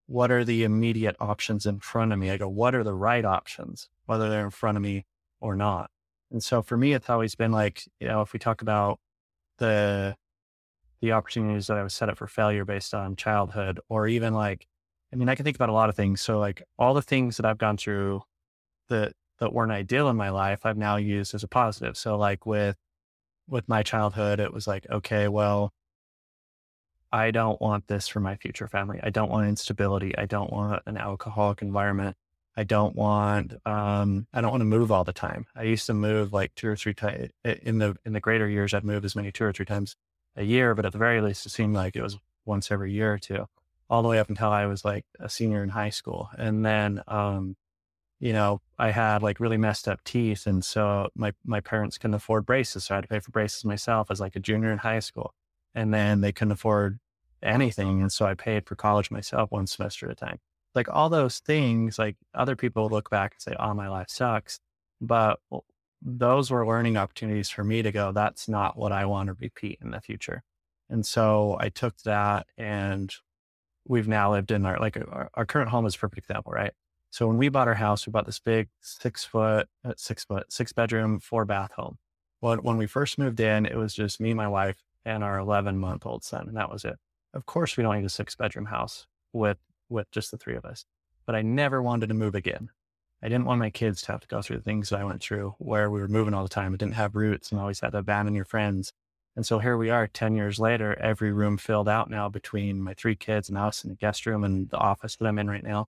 [0.08, 2.30] what are the immediate options in front of me?
[2.30, 5.06] I go, what are the right options, whether they're in front of me
[5.40, 5.90] or not?
[6.32, 9.00] And so for me, it's always been like, you know, if we talk about
[9.58, 10.16] the,
[11.02, 14.68] the opportunities that I was set up for failure based on childhood, or even like,
[15.12, 16.22] I mean, I can think about a lot of things.
[16.22, 18.22] So like all the things that I've gone through
[18.90, 21.98] that, that weren't ideal in my life, I've now used as a positive.
[21.98, 22.78] So like with,
[23.48, 25.74] with my childhood, it was like, okay, well,
[27.12, 29.00] I don't want this for my future family.
[29.02, 30.18] I don't want instability.
[30.18, 32.18] I don't want an alcoholic environment.
[32.58, 35.46] I don't want, um, I don't want to move all the time.
[35.56, 38.74] I used to move like two or three times in the, in the greater years.
[38.74, 39.96] I'd move as many two or three times
[40.36, 43.14] a year, but at the very least, it seemed like it was once every year
[43.14, 43.46] or two,
[43.90, 46.30] all the way up until I was like a senior in high school.
[46.38, 47.56] And then, um,
[48.26, 50.48] you know, I had like really messed up teeth.
[50.48, 52.86] And so my, my parents couldn't afford braces.
[52.86, 55.36] So I had to pay for braces myself as like a junior in high school.
[55.76, 56.98] And then they couldn't afford
[57.44, 58.02] anything.
[58.02, 60.40] And so I paid for college myself one semester at a time.
[60.74, 64.60] Like all those things, like other people look back and say, oh, my life sucks.
[65.00, 65.38] But
[66.02, 69.78] those were learning opportunities for me to go, that's not what I want to repeat
[69.84, 70.42] in the future.
[70.90, 73.14] And so I took that and
[73.88, 76.74] we've now lived in our, like our, our current home is a perfect example, right?
[77.16, 80.52] So when we bought our house, we bought this big six foot, uh, six foot,
[80.52, 81.98] six bedroom, four bath home.
[82.42, 85.78] When, when we first moved in, it was just me, my wife, and our 11
[85.78, 86.98] month old son, and that was it.
[87.34, 90.66] Of course, we don't need a six bedroom house with, with just the three of
[90.66, 90.84] us,
[91.26, 92.68] but I never wanted to move again.
[93.24, 95.22] I didn't want my kids to have to go through the things that I went
[95.22, 96.74] through where we were moving all the time.
[96.74, 98.92] It didn't have roots and always had to abandon your friends.
[99.38, 102.94] And so here we are 10 years later, every room filled out now between my
[102.94, 105.64] three kids and us and the guest room and the office that I'm in right
[105.64, 105.88] now.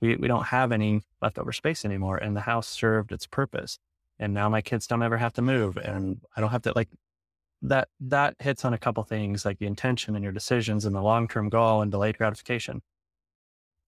[0.00, 3.78] We, we don't have any leftover space anymore and the house served its purpose.
[4.18, 6.88] And now my kids don't ever have to move and I don't have to like
[7.62, 11.02] that, that hits on a couple things like the intention and your decisions and the
[11.02, 12.82] long-term goal and delayed gratification.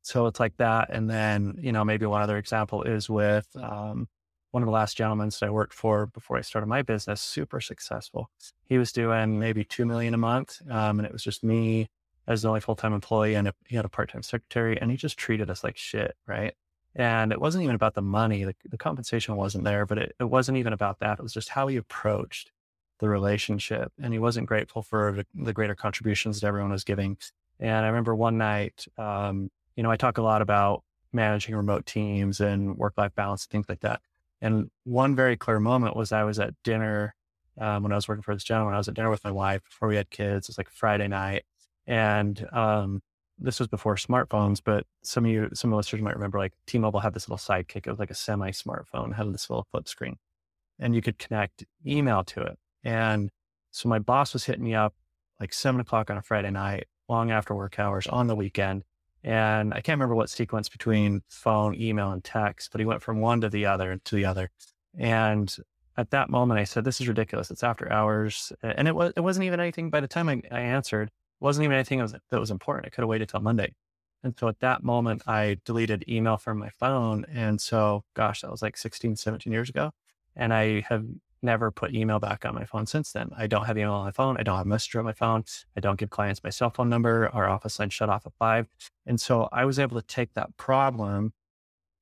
[0.02, 0.88] So it's like that.
[0.90, 4.08] And then, you know, maybe one other example is with, um,
[4.50, 7.61] one of the last gentlemen that I worked for before I started my business, super
[7.61, 8.30] successful.
[8.64, 10.61] He was doing maybe 2 million a month.
[10.68, 11.88] Um, and it was just me
[12.26, 15.50] as the only full-time employee and he had a part-time secretary and he just treated
[15.50, 16.16] us like shit.
[16.26, 16.54] Right.
[16.94, 18.44] And it wasn't even about the money.
[18.44, 21.18] The, the compensation wasn't there, but it, it wasn't even about that.
[21.18, 22.50] It was just how he approached
[22.98, 23.92] the relationship.
[24.02, 27.16] And he wasn't grateful for the, greater contributions that everyone was giving.
[27.58, 31.86] And I remember one night, um, you know, I talk a lot about managing remote
[31.86, 34.00] teams and work-life balance, and things like that.
[34.40, 37.14] And one very clear moment was I was at dinner
[37.58, 38.74] um, when I was working for this gentleman.
[38.74, 40.48] I was at dinner with my wife before we had kids.
[40.48, 41.44] It was like Friday night,
[41.86, 43.00] and um,
[43.38, 44.60] this was before smartphones.
[44.64, 47.86] But some of you, some of listeners might remember, like T-Mobile had this little sidekick.
[47.86, 50.16] It was like a semi-smartphone, had this little flip screen,
[50.78, 52.58] and you could connect email to it.
[52.84, 53.30] And
[53.70, 54.94] so my boss was hitting me up
[55.38, 58.84] like seven o'clock on a Friday night, long after work hours on the weekend.
[59.22, 63.20] And I can't remember what sequence between phone, email, and text, but he went from
[63.20, 64.50] one to the other to the other.
[64.98, 65.54] And
[65.96, 67.50] at that moment, I said, "This is ridiculous.
[67.50, 69.90] It's after hours." And it was it wasn't even anything.
[69.90, 71.10] By the time I, I answered,
[71.41, 72.86] wasn't even anything that was, that was important.
[72.86, 73.74] I could have waited till Monday.
[74.22, 77.24] And so at that moment, I deleted email from my phone.
[77.32, 79.93] And so, gosh, that was like 16, 17 years ago.
[80.36, 81.05] And I have
[81.43, 83.30] never put email back on my phone since then.
[83.36, 84.36] I don't have email on my phone.
[84.38, 85.45] I don't have Messenger on my phone.
[85.76, 87.30] I don't give clients my cell phone number.
[87.32, 88.66] Our office line shut off at five.
[89.07, 91.32] And so I was able to take that problem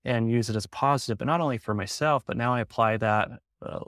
[0.05, 2.97] and use it as a positive, but not only for myself, but now I apply
[2.99, 3.29] that,
[3.63, 3.81] uh,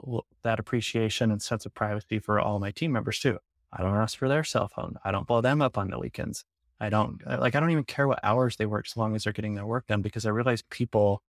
[0.43, 3.39] that appreciation and sense of privacy for all my team members too.
[3.73, 4.97] I don't ask for their cell phone.
[5.03, 6.43] I don't blow them up on the weekends.
[6.79, 9.33] I don't like, I don't even care what hours they work as long as they're
[9.33, 11.21] getting their work done because I realize people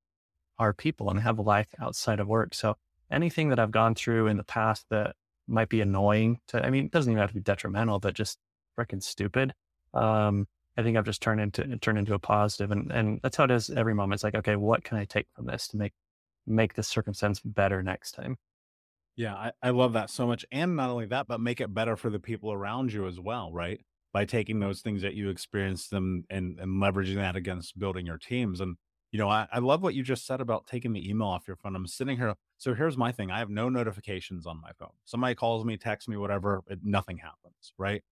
[0.58, 2.54] are people and have a life outside of work.
[2.54, 2.76] So
[3.10, 5.14] anything that I've gone through in the past that
[5.46, 8.38] might be annoying to, I mean, it doesn't even have to be detrimental, but just
[8.78, 9.52] freaking stupid.
[9.92, 13.44] Um, I think I've just turned into, turned into a positive and, and that's how
[13.44, 14.14] it is every moment.
[14.14, 15.92] It's like, okay, what can I take from this to make,
[16.46, 18.38] make this circumstance better next time?
[19.16, 20.44] Yeah, I, I love that so much.
[20.50, 23.52] And not only that, but make it better for the people around you as well,
[23.52, 23.80] right?
[24.12, 28.18] By taking those things that you experienced them and, and leveraging that against building your
[28.18, 28.60] teams.
[28.60, 28.76] And,
[29.10, 31.56] you know, I, I love what you just said about taking the email off your
[31.56, 31.76] phone.
[31.76, 32.34] I'm sitting here.
[32.56, 34.92] So here's my thing I have no notifications on my phone.
[35.04, 38.02] Somebody calls me, texts me, whatever, it, nothing happens, right?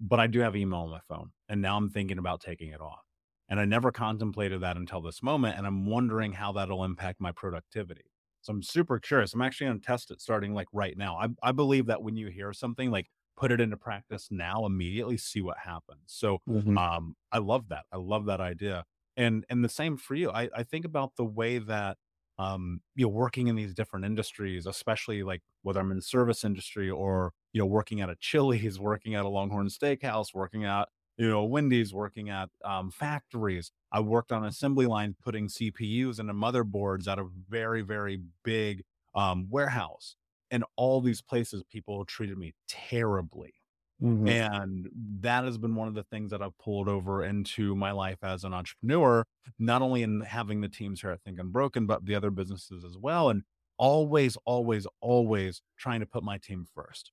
[0.00, 1.32] But I do have email on my phone.
[1.48, 3.04] And now I'm thinking about taking it off.
[3.48, 5.58] And I never contemplated that until this moment.
[5.58, 8.04] And I'm wondering how that'll impact my productivity.
[8.46, 9.34] So I'm super curious.
[9.34, 11.16] I'm actually going to test it starting like right now.
[11.16, 15.16] I, I believe that when you hear something, like put it into practice now, immediately
[15.16, 16.02] see what happens.
[16.06, 16.78] So mm-hmm.
[16.78, 17.84] um, I love that.
[17.92, 18.84] I love that idea.
[19.16, 20.30] And and the same for you.
[20.30, 21.96] I, I think about the way that
[22.38, 26.44] um, you know, working in these different industries, especially like whether I'm in the service
[26.44, 30.88] industry or, you know, working at a Chili's, working at a Longhorn Steakhouse, working at
[31.16, 33.70] you know, Wendy's working at um, factories.
[33.90, 38.82] I worked on assembly line putting CPUs into motherboards at a very, very big
[39.14, 40.16] um, warehouse.
[40.50, 43.54] And all these places, people treated me terribly.
[44.02, 44.28] Mm-hmm.
[44.28, 44.88] And
[45.20, 48.44] that has been one of the things that I've pulled over into my life as
[48.44, 49.24] an entrepreneur,
[49.58, 52.98] not only in having the teams here at Think Unbroken, but the other businesses as
[52.98, 53.30] well.
[53.30, 53.42] And
[53.78, 57.12] always, always, always trying to put my team first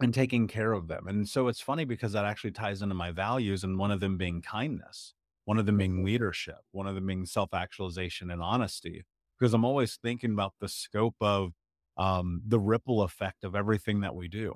[0.00, 1.06] and taking care of them.
[1.06, 4.16] And so it's funny because that actually ties into my values, and one of them
[4.16, 5.14] being kindness,
[5.44, 9.04] one of them being leadership, one of them being self actualization and honesty.
[9.38, 11.52] Because I'm always thinking about the scope of
[11.96, 14.54] um, the ripple effect of everything that we do.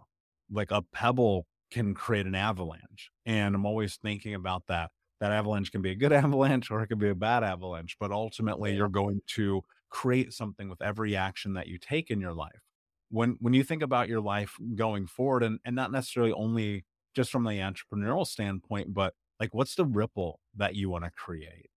[0.51, 3.11] Like a pebble can create an avalanche.
[3.27, 4.91] And I'm always thinking about that.
[5.21, 8.13] That avalanche can be a good avalanche or it can be a bad avalanche, but
[8.13, 12.63] ultimately you're going to create something with every action that you take in your life
[13.11, 16.85] when when you think about your life going forward and, and not necessarily only
[17.15, 21.71] just from the entrepreneurial standpoint but like what's the ripple that you want to create?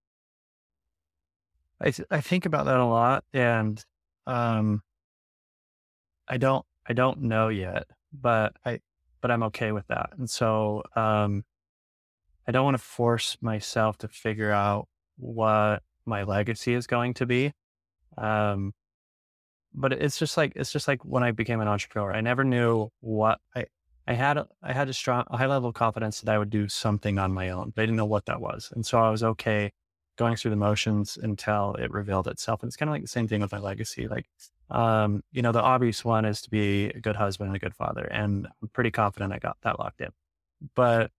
[1.80, 3.84] I th- i think about that a lot and
[4.26, 4.82] um
[6.28, 8.78] i don't i don't know yet but i
[9.20, 11.44] but i'm okay with that and so um
[12.46, 17.26] i don't want to force myself to figure out what my legacy is going to
[17.26, 17.52] be
[18.16, 18.72] um
[19.74, 22.12] but it's just like it's just like when I became an entrepreneur.
[22.12, 23.66] I never knew what I
[24.06, 26.68] I had I had a strong a high level of confidence that I would do
[26.68, 27.72] something on my own.
[27.74, 29.72] But I didn't know what that was, and so I was okay
[30.18, 32.62] going through the motions until it revealed itself.
[32.62, 34.08] And it's kind of like the same thing with my legacy.
[34.08, 34.26] Like,
[34.70, 37.74] um, you know, the obvious one is to be a good husband and a good
[37.74, 40.10] father, and I'm pretty confident I got that locked in.
[40.74, 41.10] But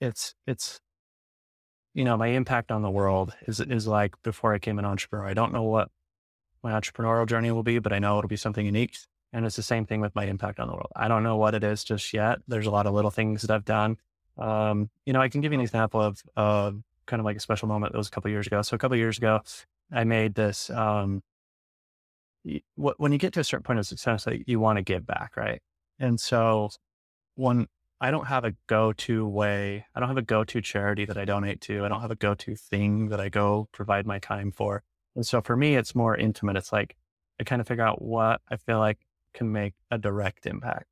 [0.00, 0.80] it's it's
[1.94, 5.26] you know my impact on the world is is like before I became an entrepreneur.
[5.26, 5.88] I don't know what
[6.64, 8.96] my entrepreneurial journey will be, but I know it'll be something unique.
[9.32, 10.90] And it's the same thing with my impact on the world.
[10.96, 12.38] I don't know what it is just yet.
[12.48, 13.98] There's a lot of little things that I've done.
[14.38, 16.72] Um, you know, I can give you an example of uh,
[17.06, 18.62] kind of like a special moment that was a couple years ago.
[18.62, 19.40] So a couple years ago,
[19.92, 20.70] I made this.
[20.70, 21.22] Um,
[22.74, 25.36] when you get to a certain point of success, like you want to give back,
[25.36, 25.62] right?
[25.98, 26.70] And so,
[27.34, 27.68] one,
[28.00, 29.86] I don't have a go-to way.
[29.94, 31.84] I don't have a go-to charity that I donate to.
[31.84, 34.82] I don't have a go-to thing that I go provide my time for.
[35.16, 36.56] And so for me, it's more intimate.
[36.56, 36.96] It's like
[37.40, 38.98] I kind of figure out what I feel like
[39.32, 40.86] can make a direct impact.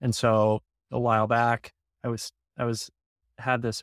[0.00, 1.72] And so a while back,
[2.04, 2.90] I was, I was,
[3.38, 3.82] had this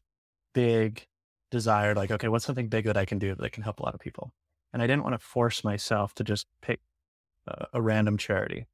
[0.54, 1.08] big
[1.50, 3.96] desire, like, okay, what's something big that I can do that can help a lot
[3.96, 4.32] of people?
[4.74, 6.80] And I didn't want to force myself to just pick
[7.48, 8.68] a, a random charity.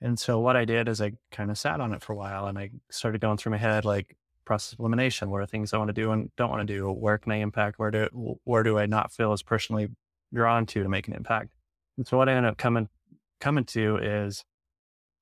[0.00, 2.46] And so what I did is I kind of sat on it for a while
[2.46, 5.30] and I started going through my head, like process of elimination.
[5.30, 6.90] What are things I want to do and don't want to do?
[6.90, 7.78] Where can I impact?
[7.78, 9.88] Where do, where do I not feel as personally
[10.34, 11.54] drawn to to make an impact.
[11.96, 12.88] And so what I ended up coming
[13.40, 14.44] coming to is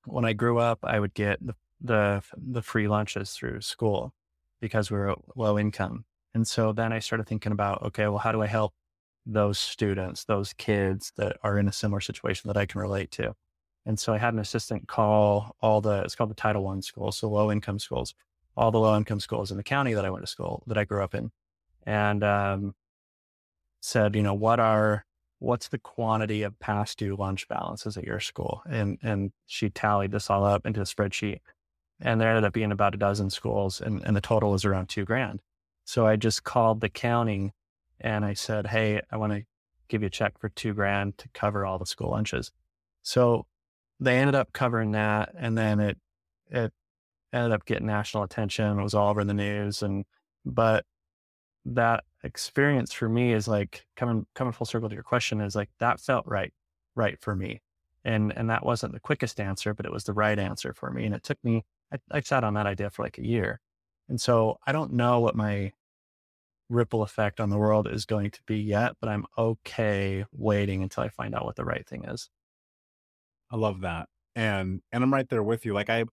[0.07, 4.15] when I grew up, I would get the the, the free lunches through school
[4.61, 6.05] because we were low income.
[6.35, 8.73] And so then I started thinking about, okay, well, how do I help
[9.27, 13.35] those students, those kids that are in a similar situation that I can relate to?
[13.85, 17.19] And so I had an assistant call all the, it's called the Title One schools,
[17.19, 18.15] so low income schools,
[18.57, 20.85] all the low income schools in the county that I went to school, that I
[20.85, 21.33] grew up in.
[21.85, 22.75] And um,
[23.83, 25.05] said, you know, what are
[25.41, 28.63] what's the quantity of past due lunch balances at your school?
[28.71, 31.41] And and she tallied this all up into a spreadsheet.
[32.01, 34.89] And there ended up being about a dozen schools and, and the total was around
[34.89, 35.41] two grand.
[35.85, 37.53] So I just called the county
[38.01, 39.43] and I said, Hey, I want to
[39.89, 42.51] give you a check for two grand to cover all the school lunches.
[43.03, 43.47] So
[44.01, 45.99] they ended up covering that and then it
[46.51, 46.73] it
[47.33, 48.79] ended up getting national attention.
[48.79, 50.05] It was all over the news and
[50.45, 50.85] but
[51.65, 55.71] that experience for me is like coming coming full circle to your question is like
[55.79, 56.53] that felt right,
[56.95, 57.63] right for me.
[58.05, 61.05] And and that wasn't the quickest answer, but it was the right answer for me.
[61.07, 63.61] And it took me I, I sat on that idea for like a year.
[64.09, 65.73] And so I don't know what my
[66.69, 71.05] ripple effect on the world is going to be yet, but I'm okay waiting until
[71.05, 72.31] I find out what the right thing is.
[73.51, 74.09] I love that.
[74.35, 75.75] And and I'm right there with you.
[75.75, 76.05] Like I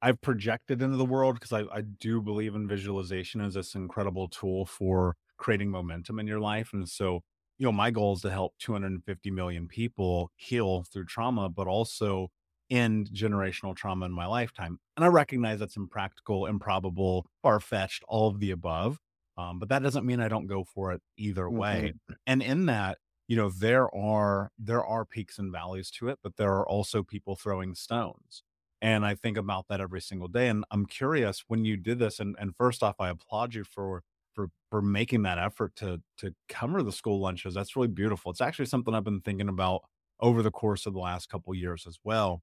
[0.00, 4.28] I've projected into the world because I, I do believe in visualization as this incredible
[4.28, 6.70] tool for creating momentum in your life.
[6.72, 7.22] And so,
[7.56, 12.30] you know, my goal is to help 250 million people heal through trauma, but also
[12.70, 14.78] end generational trauma in my lifetime.
[14.96, 18.98] And I recognize that's impractical, improbable, far fetched, all of the above.
[19.36, 21.94] Um, but that doesn't mean I don't go for it either way.
[21.94, 22.14] Mm-hmm.
[22.26, 26.36] And in that, you know, there are there are peaks and valleys to it, but
[26.36, 28.42] there are also people throwing stones.
[28.80, 30.48] And I think about that every single day.
[30.48, 34.02] And I'm curious when you did this, and, and first off, I applaud you for
[34.38, 37.54] for for making that effort to to cover the school lunches.
[37.54, 38.30] That's really beautiful.
[38.30, 39.82] It's actually something I've been thinking about
[40.20, 42.42] over the course of the last couple years as well.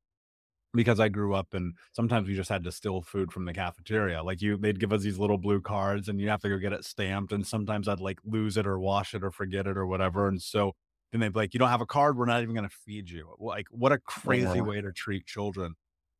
[0.74, 4.22] Because I grew up and sometimes we just had to steal food from the cafeteria.
[4.22, 6.74] Like you, they'd give us these little blue cards and you have to go get
[6.74, 7.32] it stamped.
[7.32, 10.28] And sometimes I'd like lose it or wash it or forget it or whatever.
[10.28, 10.74] And so
[11.14, 12.18] then they'd be like, you don't have a card.
[12.18, 13.36] We're not even going to feed you.
[13.40, 14.62] Like, what a crazy yeah.
[14.64, 15.76] way to treat children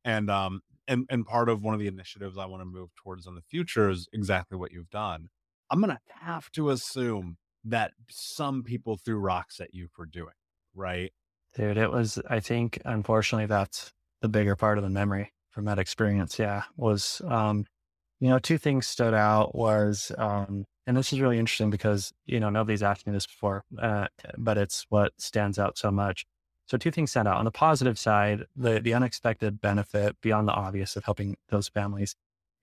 [0.06, 3.26] and um and and part of one of the initiatives I want to move towards
[3.26, 5.28] in the future is exactly what you've done.
[5.70, 10.34] I'm gonna have to assume that some people threw rocks at you for doing
[10.74, 11.12] right.
[11.54, 12.18] Dude, it was.
[12.28, 16.38] I think unfortunately that's the bigger part of the memory from that experience.
[16.38, 17.64] Yeah, was um,
[18.20, 22.40] you know, two things stood out was um, and this is really interesting because you
[22.40, 24.06] know nobody's asked me this before, uh,
[24.38, 26.24] but it's what stands out so much.
[26.66, 27.36] So two things stand out.
[27.36, 32.14] On the positive side, the the unexpected benefit beyond the obvious of helping those families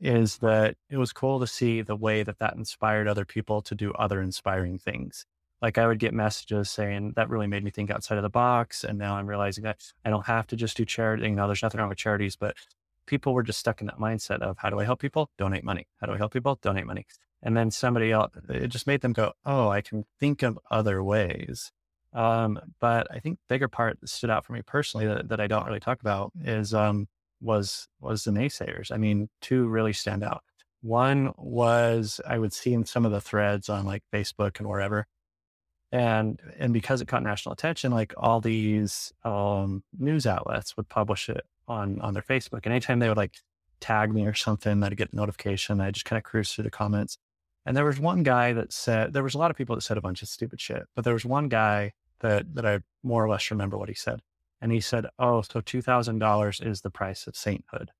[0.04, 3.74] is that it was cool to see the way that that inspired other people to
[3.74, 5.26] do other inspiring things.
[5.62, 8.84] Like I would get messages saying that really made me think outside of the box,
[8.84, 11.24] and now I'm realizing that I don't have to just do charity.
[11.24, 12.56] You know, there's nothing wrong with charities, but
[13.08, 15.30] people were just stuck in that mindset of how do I help people?
[15.38, 15.88] Donate money.
[16.01, 16.60] How do I help people?
[16.62, 17.06] Donate money.
[17.41, 21.04] And then somebody else, it just made them go, oh, I can think of other
[21.04, 21.72] ways
[22.14, 25.47] um, but I think bigger part that stood out for me personally that, that I
[25.47, 27.08] don't really talk about is um,
[27.44, 28.91] was was the naysayers.
[28.91, 30.44] I mean, two really stand out.
[30.82, 35.06] One was I would see in some of the threads on like Facebook and wherever,
[35.91, 41.30] and and because it caught national attention, like all these um, news outlets would publish
[41.30, 43.36] it on on their Facebook, and anytime they would like
[43.80, 45.82] tag me or something, I'd get a notification.
[45.82, 47.18] I just kind of cruise through the comments,
[47.66, 49.98] and there was one guy that said there was a lot of people that said
[49.98, 53.30] a bunch of stupid shit, but there was one guy that that I more or
[53.30, 54.22] less remember what he said.
[54.64, 57.91] And he said, "Oh, so two thousand dollars is the price of sainthood."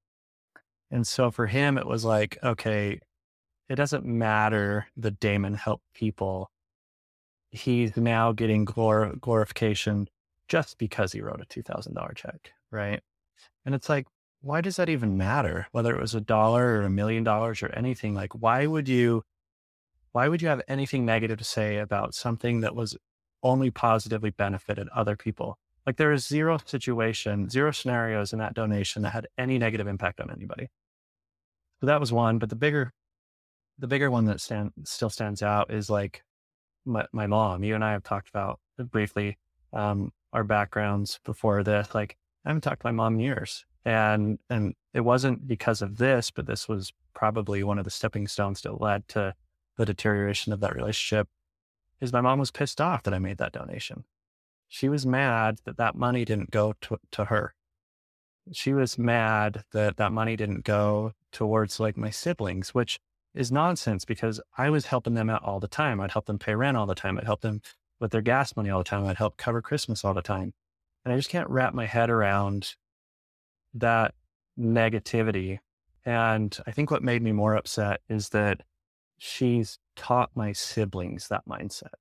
[0.92, 3.00] And so for him, it was like, okay,
[3.70, 6.50] it doesn't matter that Damon helped people.
[7.52, 10.08] He's now getting glor- glorification
[10.48, 13.02] just because he wrote a two thousand dollar check, right?
[13.66, 14.08] And it's like,
[14.42, 15.68] why does that even matter?
[15.74, 19.24] Whether it was a dollar or a million dollars or anything, like, why would you?
[20.14, 22.98] Why would you have anything negative to say about something that was
[23.44, 25.58] only positively benefited other people.
[25.86, 30.22] Like there is zero situation, zero scenarios in that donation that had any negative impact
[30.22, 30.70] on anybody.
[31.82, 32.40] So that was one.
[32.40, 32.94] But the bigger,
[33.78, 36.24] the bigger one that stand, still stands out is like
[36.86, 37.64] my, my mom.
[37.64, 39.38] You and I have talked about briefly
[39.74, 41.94] um, our backgrounds before this.
[41.94, 45.98] Like I haven't talked to my mom in years, and and it wasn't because of
[45.98, 49.34] this, but this was probably one of the stepping stones that led to
[49.78, 51.28] the deterioration of that relationship
[52.02, 54.04] is my mom was pissed off that I made that donation.
[54.74, 57.54] She was mad that that money didn't go to, to her.
[58.54, 63.00] She was mad that that money didn't go towards like my siblings, which
[63.36, 66.02] is nonsense because I was helping them out all the time.
[66.02, 67.20] I'd help them pay rent all the time.
[67.20, 67.62] I'd help them
[68.00, 69.06] with their gas money all the time.
[69.06, 70.54] I'd help cover Christmas all the time.
[71.06, 72.74] And I just can't wrap my head around
[73.76, 74.16] that
[74.60, 75.60] negativity.
[76.04, 78.64] And I think what made me more upset is that
[79.20, 81.94] she's taught my siblings that mindset.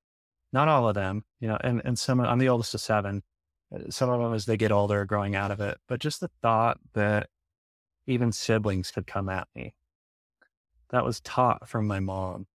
[0.53, 3.23] Not all of them, you know, and, and some, I'm the oldest of seven.
[3.75, 5.79] Uh, some of them, as they get older, are growing out of it.
[5.89, 7.29] But just the thought that
[8.07, 9.75] even siblings could come at me,
[10.91, 12.47] that was taught from my mom.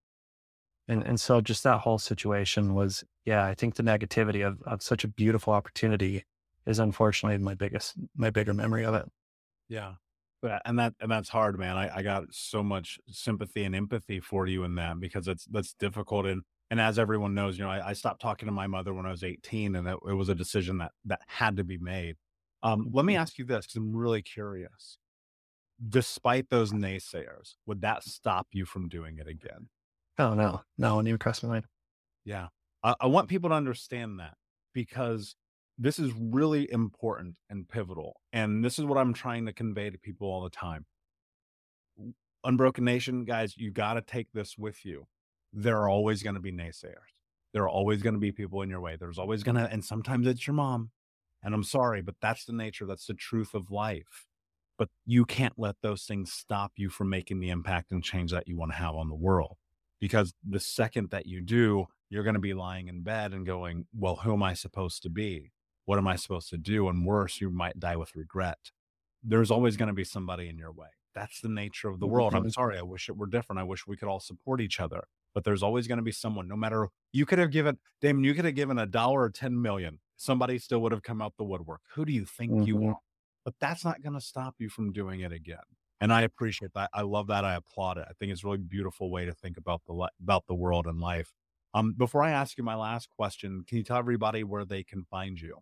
[0.88, 4.82] And, and so just that whole situation was, yeah, I think the negativity of, of
[4.82, 6.24] such a beautiful opportunity
[6.66, 9.06] is unfortunately my biggest, my bigger memory of it.
[9.68, 9.94] Yeah.
[10.42, 11.78] But and that and that's hard, man.
[11.78, 15.74] I, I got so much sympathy and empathy for you in that because that's that's
[15.74, 18.94] difficult and and as everyone knows, you know, I, I stopped talking to my mother
[18.94, 21.78] when I was 18, and that it was a decision that that had to be
[21.78, 22.16] made.
[22.64, 23.22] Um, let me mm-hmm.
[23.22, 24.98] ask you this because I'm really curious.
[25.88, 29.70] Despite those naysayers, would that stop you from doing it again?
[30.18, 31.66] Oh no, no, wouldn't even cross my mind.
[32.26, 32.48] Yeah.
[32.84, 34.34] I, I want people to understand that
[34.74, 35.36] because
[35.78, 38.20] this is really important and pivotal.
[38.34, 40.86] And this is what I'm trying to convey to people all the time.
[42.44, 45.08] Unbroken Nation, guys, you got to take this with you.
[45.60, 47.16] There are always going to be naysayers.
[47.52, 48.96] There are always going to be people in your way.
[48.96, 50.92] There's always going to, and sometimes it's your mom.
[51.42, 54.28] And I'm sorry, but that's the nature, that's the truth of life.
[54.78, 58.48] But you can't let those things stop you from making the impact and change that
[58.48, 59.58] you want to have on the world.
[60.00, 63.88] Because the second that you do, you're going to be lying in bed and going,
[63.98, 65.52] Well, who am I supposed to be?
[65.86, 66.88] What am I supposed to do?
[66.88, 68.72] And worse, you might die with regret.
[69.24, 70.90] There's always going to be somebody in your way.
[71.16, 72.36] That's the nature of the world.
[72.36, 72.50] I'm mm-hmm.
[72.50, 72.78] sorry.
[72.78, 73.60] I wish it were different.
[73.60, 75.08] I wish we could all support each other.
[75.38, 78.34] But there's always going to be someone, no matter you could have given, Damon, you
[78.34, 80.00] could have given a dollar or 10 million.
[80.16, 81.82] Somebody still would have come out the woodwork.
[81.94, 82.64] Who do you think mm-hmm.
[82.64, 82.98] you are?
[83.46, 85.60] But that's not going to stop you from doing it again.
[86.02, 86.90] And I appreciate that.
[86.92, 87.46] I love that.
[87.46, 88.08] I applaud it.
[88.10, 91.00] I think it's a really beautiful way to think about the about the world and
[91.00, 91.32] life.
[91.76, 95.04] Um, before I ask you my last question, can you tell everybody where they can
[95.04, 95.60] find you?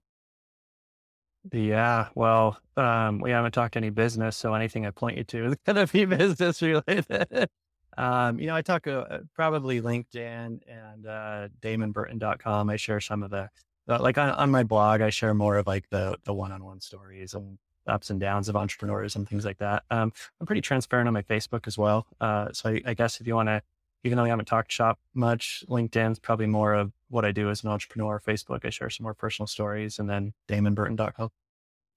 [1.51, 5.55] Yeah, well, um, we haven't talked any business, so anything I point you to is
[5.65, 7.49] going to be business related.
[7.97, 12.69] Um, you know, I talk uh, probably LinkedIn and uh, DamonBurton.com.
[12.69, 13.49] I share some of the,
[13.87, 16.63] uh, like on, on, my blog, I share more of like the the one on
[16.63, 19.83] one stories and ups and downs of entrepreneurs and things like that.
[19.91, 22.07] Um, I'm pretty transparent on my Facebook as well.
[22.19, 23.61] Uh, so I, I guess if you want to
[24.05, 27.63] even though we haven't talked shop much, LinkedIn's probably more of what I do as
[27.63, 28.21] an entrepreneur.
[28.25, 31.29] Facebook, I share some more personal stories, and then DamonBurton.com.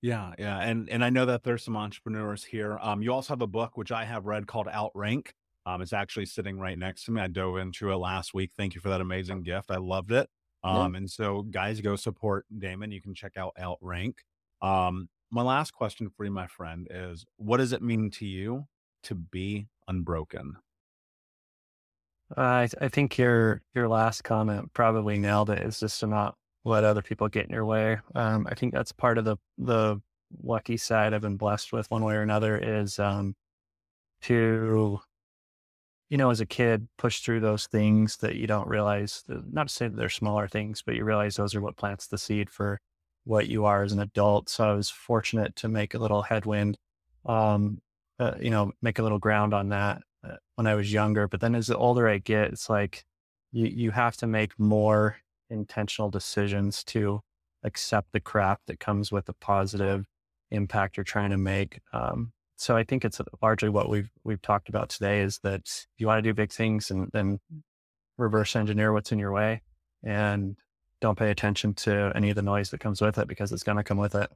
[0.01, 2.79] Yeah, yeah, and and I know that there's some entrepreneurs here.
[2.81, 5.35] Um, you also have a book which I have read called Outrank.
[5.69, 7.21] Um, it's actually sitting right next to me.
[7.21, 8.53] I dove into it last week.
[8.57, 9.71] Thank you for that amazing gift.
[9.71, 10.27] I loved it.
[10.65, 10.99] Um, yeah.
[10.99, 12.91] and so guys, go support Damon.
[12.91, 14.15] You can check out Outrank.
[14.63, 18.67] Um, my last question for you, my friend, is what does it mean to you
[19.05, 20.55] to be unbroken?
[22.35, 25.59] I I think your your last comment probably nailed it.
[25.59, 27.99] Is just to not let other people get in your way.
[28.15, 30.01] Um, I think that's part of the the
[30.43, 33.35] lucky side I've been blessed with one way or another is um,
[34.23, 35.01] to
[36.09, 39.25] you know as a kid push through those things that you don't realize.
[39.29, 42.19] Not to say that they're smaller things, but you realize those are what plants the
[42.19, 42.81] seed for
[43.25, 44.49] what you are as an adult.
[44.49, 46.79] So I was fortunate to make a little headwind,
[47.27, 47.81] um,
[48.19, 51.29] uh, you know, make a little ground on that uh, when I was younger.
[51.29, 53.05] But then as the older I get, it's like
[53.53, 55.19] you, you have to make more
[55.51, 57.21] intentional decisions to
[57.65, 60.07] accept the crap that comes with the positive
[60.51, 61.81] impact you're trying to make.
[61.93, 65.87] Um, so I think it's largely what we've we've talked about today is that if
[65.97, 67.39] you want to do big things and then
[68.17, 69.63] reverse engineer what's in your way
[70.05, 70.57] and
[71.01, 73.77] don't pay attention to any of the noise that comes with it because it's going
[73.77, 74.29] to come with it.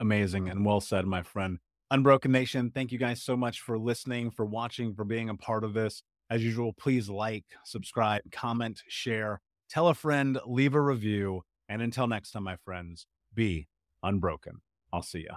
[0.00, 1.58] Amazing and well said, my friend.
[1.90, 5.62] Unbroken Nation, thank you guys so much for listening, for watching, for being a part
[5.64, 6.02] of this.
[6.30, 11.42] As usual, please like, subscribe, comment, share, tell a friend, leave a review.
[11.68, 13.68] And until next time, my friends, be
[14.02, 14.62] unbroken.
[14.90, 15.36] I'll see ya.